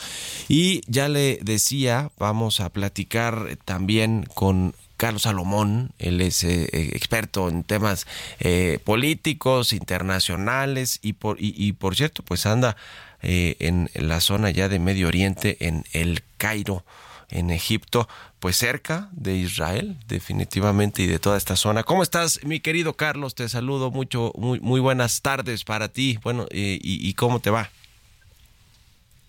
[0.48, 6.90] Y ya le decía, vamos a platicar también con Carlos Salomón, él es eh, eh,
[6.92, 8.06] experto en temas
[8.38, 12.76] eh, políticos, internacionales y por, y, por cierto, pues anda
[13.22, 16.84] en la zona ya de Medio Oriente, en el Cairo,
[17.30, 21.82] en Egipto, pues cerca de Israel, definitivamente, y de toda esta zona.
[21.82, 23.34] ¿Cómo estás, mi querido Carlos?
[23.34, 26.18] Te saludo mucho, muy, muy buenas tardes para ti.
[26.22, 27.70] Bueno, y, cómo te va?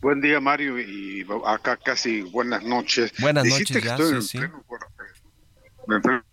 [0.01, 3.13] Buen día, Mario, y acá casi buenas noches.
[3.19, 4.37] Buenas noches, ya, sí,
[5.91, 6.23] river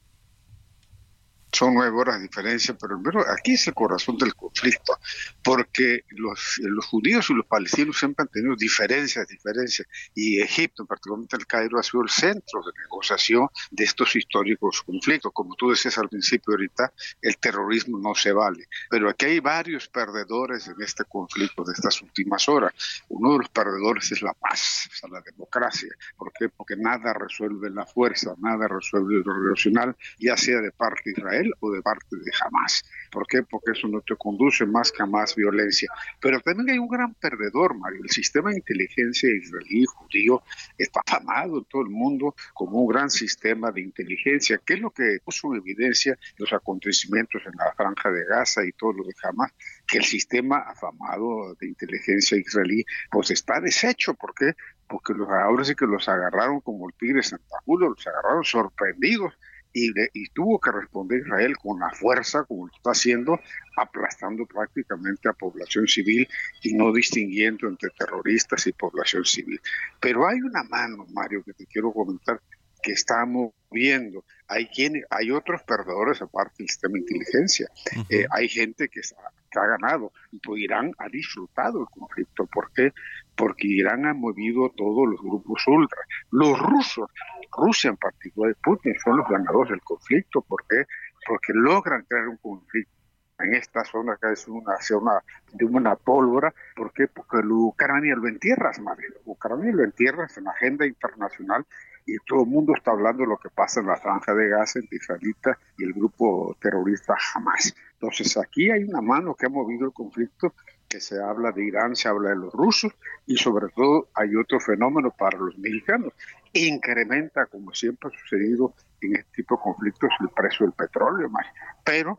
[1.53, 2.99] son nueve horas de diferencia, pero,
[3.33, 4.99] aquí es el corazón del conflicto,
[5.43, 11.37] porque los, los judíos y los palestinos siempre han tenido diferencias, diferencias, y Egipto, particularmente
[11.37, 15.33] el Cairo, ha sido el centro de negociación de estos históricos conflictos.
[15.33, 16.93] Como tú decías al principio ahorita,
[17.23, 22.01] el terrorismo no se vale, pero aquí hay varios perdedores en este conflicto de estas
[22.03, 22.73] últimas horas.
[23.09, 25.95] Uno de los perdedores es la paz, o la democracia.
[26.17, 26.49] ¿Por qué?
[26.49, 31.71] Porque nada resuelve la fuerza, nada resuelve lo relacional, ya sea de parte de O
[31.73, 32.83] de parte de Hamas.
[33.11, 33.43] ¿Por qué?
[33.43, 35.91] Porque eso no te conduce más que a más violencia.
[36.21, 38.03] Pero también hay un gran perdedor, Mario.
[38.03, 40.43] El sistema de inteligencia israelí judío
[40.77, 44.91] está afamado en todo el mundo como un gran sistema de inteligencia, que es lo
[44.91, 49.15] que puso en evidencia los acontecimientos en la franja de Gaza y todo lo de
[49.23, 49.53] Hamas,
[49.87, 54.15] que el sistema afamado de inteligencia israelí pues está deshecho.
[54.15, 54.55] ¿Por qué?
[54.87, 59.35] Porque los, ahora sí que los agarraron como el tigre Santa Julio, los agarraron sorprendidos
[59.73, 63.41] y, tuvo que responder Israel con la fuerza, como lo está haciendo,
[63.77, 66.29] aplastando prácticamente a población civil
[66.63, 69.61] y no distinguiendo entre terroristas y población civil.
[70.01, 72.41] Pero hay una mano, Mario, que te quiero comentar,
[72.83, 74.25] que estamos viendo.
[74.47, 77.69] Hay, quien, hay otros perdedores aparte del sistema de inteligencia.
[78.09, 79.17] Eh, hay gente que está
[79.51, 80.13] que ha ganado.
[80.43, 82.47] Pues Irán ha disfrutado el conflicto.
[82.47, 82.93] ¿Por qué?
[83.37, 86.01] Porque Irán ha movido todos los grupos ultra.
[86.31, 87.11] Los rusos,
[87.53, 90.43] Rusia en particular, Putin, son los ganadores del conflicto.
[90.43, 90.85] ¿Por qué?
[91.27, 92.93] Porque logran crear un conflicto
[93.39, 95.23] en esta zona que es una zona
[95.53, 96.53] de una pólvora.
[96.75, 97.07] ¿Por qué?
[97.09, 99.07] Porque Ucrania lo entierras, madre.
[99.25, 101.65] Ucrania lo entierras en la agenda internacional
[102.09, 104.79] y todo el mundo está hablando de lo que pasa en la franja de Gaza
[104.79, 107.75] entre israelita y el grupo terrorista Hamas.
[107.93, 110.55] Entonces aquí hay una mano que ha movido el conflicto,
[110.89, 112.93] que se habla de Irán, se habla de los rusos
[113.27, 116.15] y sobre todo hay otro fenómeno para los mexicanos.
[116.55, 121.47] Incrementa, como siempre ha sucedido en este tipo de conflictos, el precio del petróleo, más.
[121.85, 122.19] pero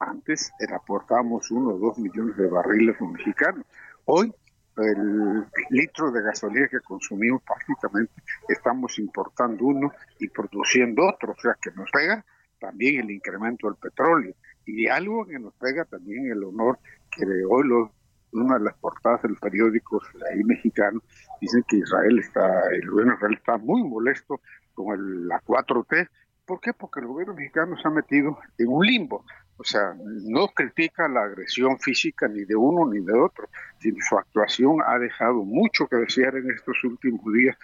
[0.00, 3.64] antes aportábamos uno o dos millones de barriles mexicanos.
[4.04, 4.34] Hoy
[4.78, 8.12] el litro de gasolina que consumimos prácticamente
[8.48, 12.24] estamos importando uno y produciendo otro, o sea que nos pega
[12.58, 14.34] también el incremento del petróleo
[14.66, 16.78] y algo que nos pega también el honor
[17.10, 17.90] que de hoy los,
[18.32, 20.00] una de las portadas del periódico
[20.30, 21.00] ahí mexicano
[21.40, 24.40] dicen que Israel está, el gobierno Israel está muy molesto
[24.74, 26.08] con el, la 4T.
[26.44, 26.72] ¿Por qué?
[26.72, 29.24] Porque el gobierno mexicano se ha metido en un limbo.
[29.58, 33.48] O sea, no critica la agresión física ni de uno ni de otro,
[33.80, 37.56] sino su actuación ha dejado mucho que desear en estos últimos días.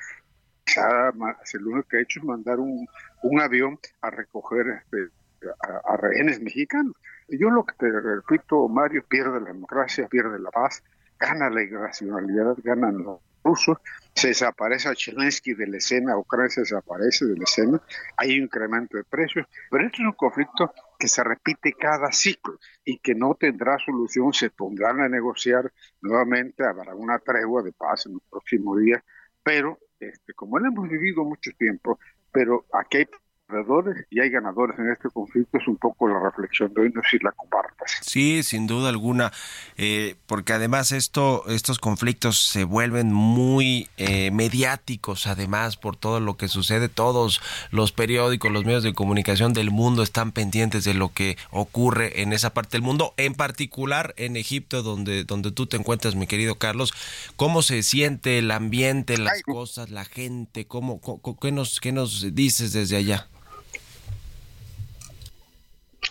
[1.54, 2.88] lo único que ha hecho es mandar un,
[3.40, 5.08] avión a recoger este,
[5.84, 6.94] a, rehenes mexicanos.
[7.28, 10.82] Yo lo que te repito, Mario, pierde la democracia, pierde la paz,
[11.18, 13.78] gana la irracionalidad, ganan los rusos,
[14.14, 17.80] se desaparece a Zelensky de la escena, Ucrania se desaparece de la escena,
[18.16, 22.58] hay un incremento de precios, pero este es un conflicto que se repite cada ciclo
[22.84, 28.06] y que no tendrá solución, se pondrán a negociar nuevamente, habrá una tregua de paz
[28.06, 29.02] en los próximos días,
[29.42, 31.98] pero este, como lo hemos vivido mucho tiempo,
[32.32, 33.06] pero aquí hay
[33.46, 37.02] perdedores y hay ganadores en este conflicto es un poco la reflexión de hoy, no
[37.02, 37.98] sé si la compartas.
[38.00, 39.32] Sí, sin duda alguna,
[39.76, 46.36] eh, porque además esto, estos conflictos se vuelven muy eh, mediáticos, además por todo lo
[46.36, 47.40] que sucede, todos
[47.70, 52.32] los periódicos, los medios de comunicación del mundo están pendientes de lo que ocurre en
[52.32, 56.56] esa parte del mundo, en particular en Egipto, donde, donde tú te encuentras, mi querido
[56.56, 56.92] Carlos,
[57.36, 61.00] cómo se siente el ambiente, las cosas, la gente, cómo,
[61.40, 63.28] qué, nos, qué nos dices desde allá.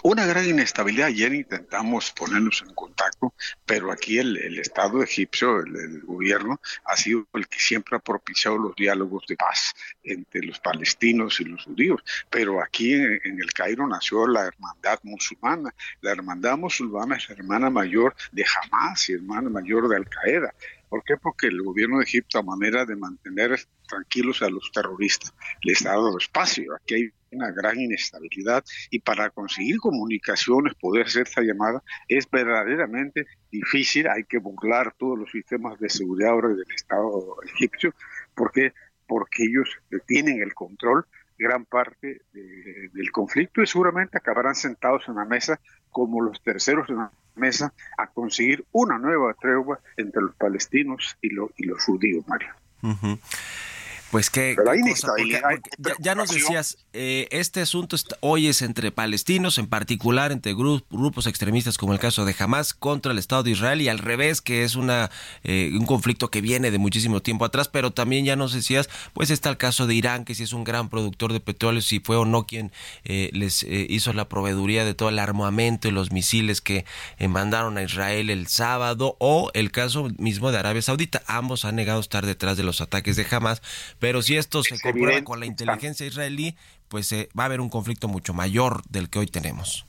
[0.06, 1.08] Una gran inestabilidad.
[1.08, 3.34] Ayer intentamos ponernos en contacto,
[3.66, 8.76] pero aquí el, Estado egipcio, el, gobierno, ha sido el que siempre ha propiciado los
[8.76, 9.74] diálogos de paz
[10.04, 12.04] entre los palestinos y los judíos.
[12.30, 15.74] Pero aquí en, en el Cairo nació la hermandad musulmana.
[16.02, 20.54] La hermandad musulmana es hermana mayor de Hamas y hermana mayor de Al Qaeda.
[20.94, 21.18] ¿Por qué?
[21.18, 25.34] Porque el gobierno de Egipto, a manera de mantener tranquilos a los terroristas,
[25.64, 26.76] les ha dado espacio.
[26.76, 33.26] Aquí hay una gran inestabilidad y para conseguir comunicaciones, poder hacer esta llamada, es verdaderamente
[33.52, 34.08] difícil.
[34.08, 37.96] Hay que burlar todos los sistemas de seguridad ahora del Estado egipcio,
[38.36, 38.72] porque
[39.08, 39.68] porque ellos
[40.06, 41.08] tienen el control
[41.40, 46.98] gran parte del conflicto y seguramente acabarán sentados en la mesa como los terceros en
[46.98, 52.54] la mesa a conseguir una nueva tregua entre los palestinos y, y los judíos, Mario.
[54.14, 54.56] Pues que
[55.98, 61.80] ya, nos decías, eh, este asunto hoy es entre palestinos, en particular entre grupos extremistas
[61.80, 64.76] como el caso de Hamas contra el Estado de Israel y al revés, que es
[64.76, 65.10] una
[65.44, 69.32] eh, un conflicto que viene de muchísimo tiempo atrás, pero también ya nos decías, pues
[69.32, 72.16] está el caso de Irán, que si es un gran productor de petróleo, si fue
[72.16, 72.72] o no quien
[73.06, 76.86] eh, les hizo la proveeduría de todo el armamento y los misiles que
[77.28, 81.24] mandaron a Israel el sábado, o el caso mismo de Arabia Saudita.
[81.26, 83.64] Ambos han negado estar detrás de los ataques de Hamas
[84.04, 86.58] pero si esto se comprueba con la inteligencia israelí,
[86.90, 89.86] pues eh, va a haber un conflicto mucho mayor del que hoy tenemos.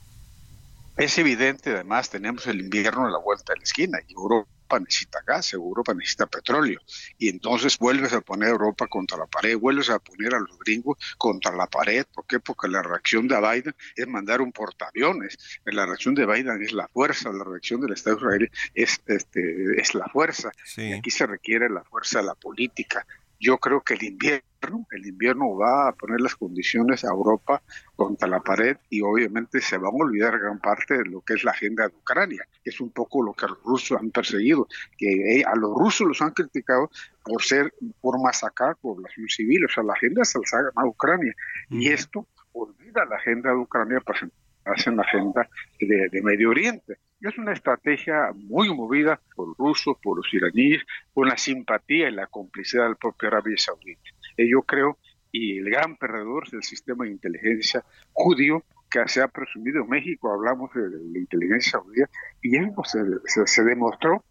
[0.95, 4.47] Es evidente, además, tenemos el invierno a la vuelta de la esquina y Europa
[4.79, 6.79] necesita gas, Europa necesita petróleo.
[7.17, 10.57] Y entonces vuelves a poner a Europa contra la pared, vuelves a poner a los
[10.59, 12.05] gringos contra la pared.
[12.13, 12.39] ¿Por qué?
[12.39, 15.37] Porque la reacción de Biden es mandar un portaaviones.
[15.65, 19.93] La reacción de Biden es la fuerza, la reacción del Estado israelí es, este, es
[19.93, 20.51] la fuerza.
[20.77, 23.05] Y aquí se requiere la fuerza de la política,
[23.39, 27.61] yo creo que el invierno, el invierno va a poner las condiciones a Europa
[27.95, 31.43] contra la pared y obviamente se van a olvidar gran parte de lo que es
[31.43, 34.67] la agenda de Ucrania, que es un poco lo que los rusos han perseguido,
[34.97, 36.89] que eh, a los rusos los han criticado
[37.23, 41.33] por ser, por masacrar población civil, o sea, la agenda se la a Ucrania
[41.69, 46.97] y esto olvida la agenda de Ucrania para sentarse en la agenda de Medio Oriente.
[47.21, 50.83] Es una estrategia muy movida por los rusos, por los iraníes,
[51.15, 54.09] con la simpatía y la complicidad del propio Arabia Saudita.
[54.37, 54.97] Y yo creo,
[55.31, 60.31] y el gran perdedor del sistema de inteligencia judío, que se ha presumido en México,
[60.31, 62.01] hablamos de, la inteligencia saudí,
[62.41, 62.51] y
[62.83, 64.25] se, se, demostró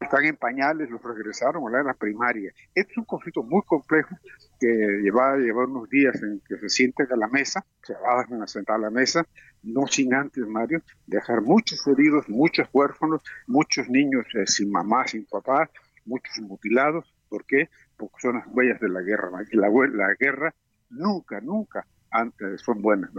[0.00, 2.50] están en pañales, los regresaron a la era primaria.
[2.74, 4.16] Este es un conflicto muy complejo
[4.58, 4.66] que
[5.02, 8.76] lleva, lleva unos días en que se sienten a la mesa, se van a sentar
[8.76, 9.24] a la mesa,
[9.62, 15.26] no sin antes, Mario, dejar muchos heridos, muchos huérfanos, muchos niños eh, sin mamá, sin
[15.26, 15.70] papá,
[16.04, 17.12] muchos mutilados.
[17.28, 17.68] ¿Por qué?
[17.96, 19.30] Porque son las huellas de la guerra.
[19.52, 20.54] La, la guerra
[20.90, 23.10] nunca, nunca antes son buenas.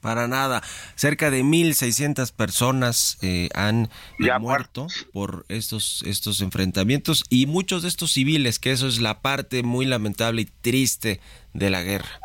[0.00, 0.62] Para nada.
[0.94, 3.88] Cerca de 1.600 personas eh, han
[4.40, 9.62] muerto por estos, estos enfrentamientos y muchos de estos civiles, que eso es la parte
[9.62, 11.20] muy lamentable y triste
[11.54, 12.20] de la guerra.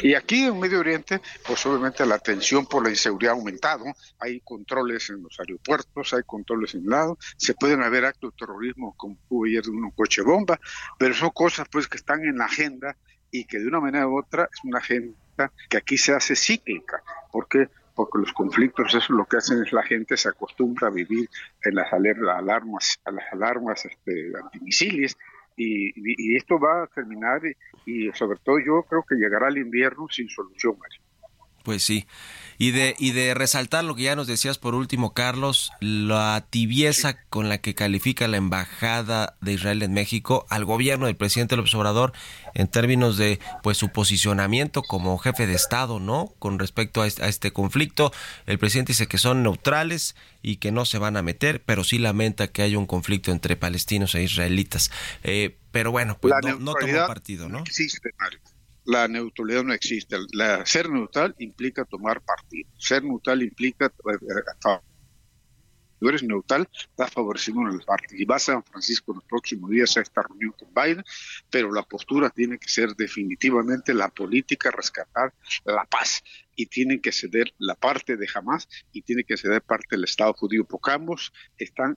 [0.00, 3.84] Y aquí en Medio Oriente, pues obviamente la tensión por la inseguridad ha aumentado,
[4.18, 8.94] hay controles en los aeropuertos, hay controles en lado, se pueden haber actos de terrorismo
[8.96, 10.58] como hubo ayer de un coche bomba,
[10.98, 12.96] pero son cosas pues que están en la agenda
[13.30, 15.14] y que de una manera u otra es una agenda
[15.68, 17.02] que aquí se hace cíclica.
[17.30, 17.68] ¿Por qué?
[17.94, 21.28] Porque los conflictos, eso lo que hacen es la gente se acostumbra a vivir
[21.62, 25.16] en las alarmas, a las alarmas este, antimisiles,
[25.56, 27.40] y, esto va a terminar
[27.86, 31.00] y, sobre todo yo creo que llegará el invierno sin solución, Mario.
[31.62, 32.06] Pues sí.
[32.58, 37.14] Y de, y de resaltar lo que ya nos decías por último, Carlos, la tibieza
[37.28, 41.74] con la que califica la Embajada de Israel en México al gobierno del presidente López
[41.74, 42.12] Obrador
[42.54, 46.34] en términos de pues su posicionamiento como jefe de Estado, ¿no?
[46.38, 48.12] Con respecto a este, conflicto,
[48.46, 51.98] el presidente dice que son neutrales y que no se van a meter, pero sí
[51.98, 54.90] lamenta que haya un conflicto entre palestinos e israelitas.
[55.24, 57.60] Eh, pero bueno, pues no, no tomó partido, ¿no?
[57.60, 58.10] Existe,
[58.84, 60.16] la neutralidad no existe.
[60.32, 62.68] La, ser neutral implica tomar partido.
[62.78, 64.78] Ser neutral implica eh, eh,
[66.02, 68.16] tú eres neutral, estás favoreciendo una parte.
[68.18, 71.04] Y vas a San Francisco en los próximos días a esta reunión con Biden,
[71.48, 75.32] pero la postura tiene que ser definitivamente la política, rescatar
[75.64, 76.24] la paz.
[76.56, 80.32] Y tiene que ceder la parte de Hamas y tiene que ceder parte del Estado
[80.34, 81.96] judío, porque ambos están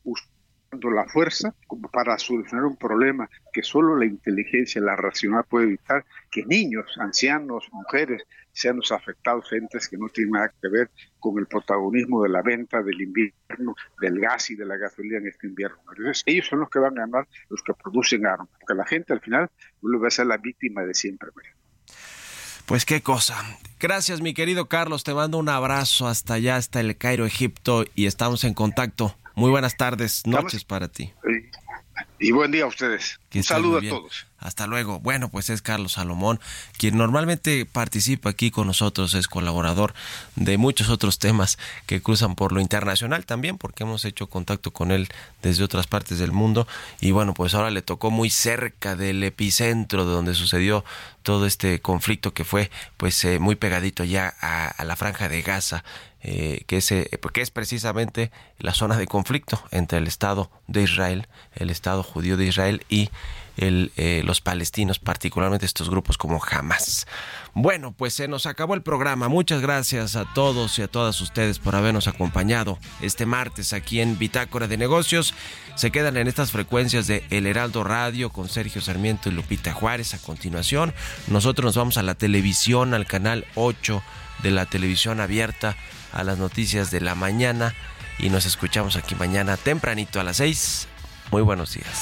[0.83, 1.53] la fuerza
[1.91, 7.67] para solucionar un problema que solo la inteligencia, la racional puede evitar, que niños, ancianos,
[7.71, 12.29] mujeres sean los afectados, entes que no tienen nada que ver con el protagonismo de
[12.29, 15.77] la venta del invierno, del gas y de la gasolina en este invierno.
[16.25, 19.21] Ellos son los que van a ganar, los que producen armas, porque la gente al
[19.21, 19.49] final
[19.81, 21.29] vuelve a ser la víctima de siempre.
[22.65, 23.35] Pues qué cosa.
[23.79, 25.03] Gracias, mi querido Carlos.
[25.03, 29.15] Te mando un abrazo hasta allá, hasta el Cairo, Egipto, y estamos en contacto.
[29.35, 31.13] Muy buenas tardes, noches para ti.
[32.19, 33.19] Y buen día a ustedes.
[33.33, 34.25] Un saludo a todos.
[34.39, 34.99] Hasta luego.
[34.99, 36.39] Bueno, pues es Carlos Salomón,
[36.77, 39.93] quien normalmente participa aquí con nosotros, es colaborador
[40.35, 41.57] de muchos otros temas
[41.87, 45.09] que cruzan por lo internacional también, porque hemos hecho contacto con él
[45.41, 46.67] desde otras partes del mundo.
[47.01, 50.85] Y bueno, pues ahora le tocó muy cerca del epicentro de donde sucedió
[51.23, 55.83] todo este conflicto que fue pues eh, muy pegadito ya a, la franja de Gaza.
[56.27, 61.27] Eh, que, es, eh, es precisamente la zona de conflicto entre el Estado de Israel,
[61.53, 63.11] el Estado judío de Israel y
[63.57, 67.05] el, eh, los palestinos, particularmente estos grupos como Hamas.
[67.53, 69.27] Bueno, pues se nos acabó el programa.
[69.27, 74.17] Muchas gracias a todos y a todas ustedes por habernos acompañado este martes aquí en
[74.17, 75.35] Bitácora de Negocios.
[75.75, 80.15] Se quedan en estas frecuencias de El Heraldo Radio con Sergio Sarmiento y Lupita Juárez.
[80.15, 80.91] A continuación,
[81.27, 84.01] nosotros nos vamos a la televisión, al canal 8
[84.41, 85.77] de la televisión abierta,
[86.15, 87.75] a las noticias de la mañana.
[88.17, 90.87] Y nos escuchamos aquí mañana tempranito a las 6.
[91.31, 92.01] Muy buenos días.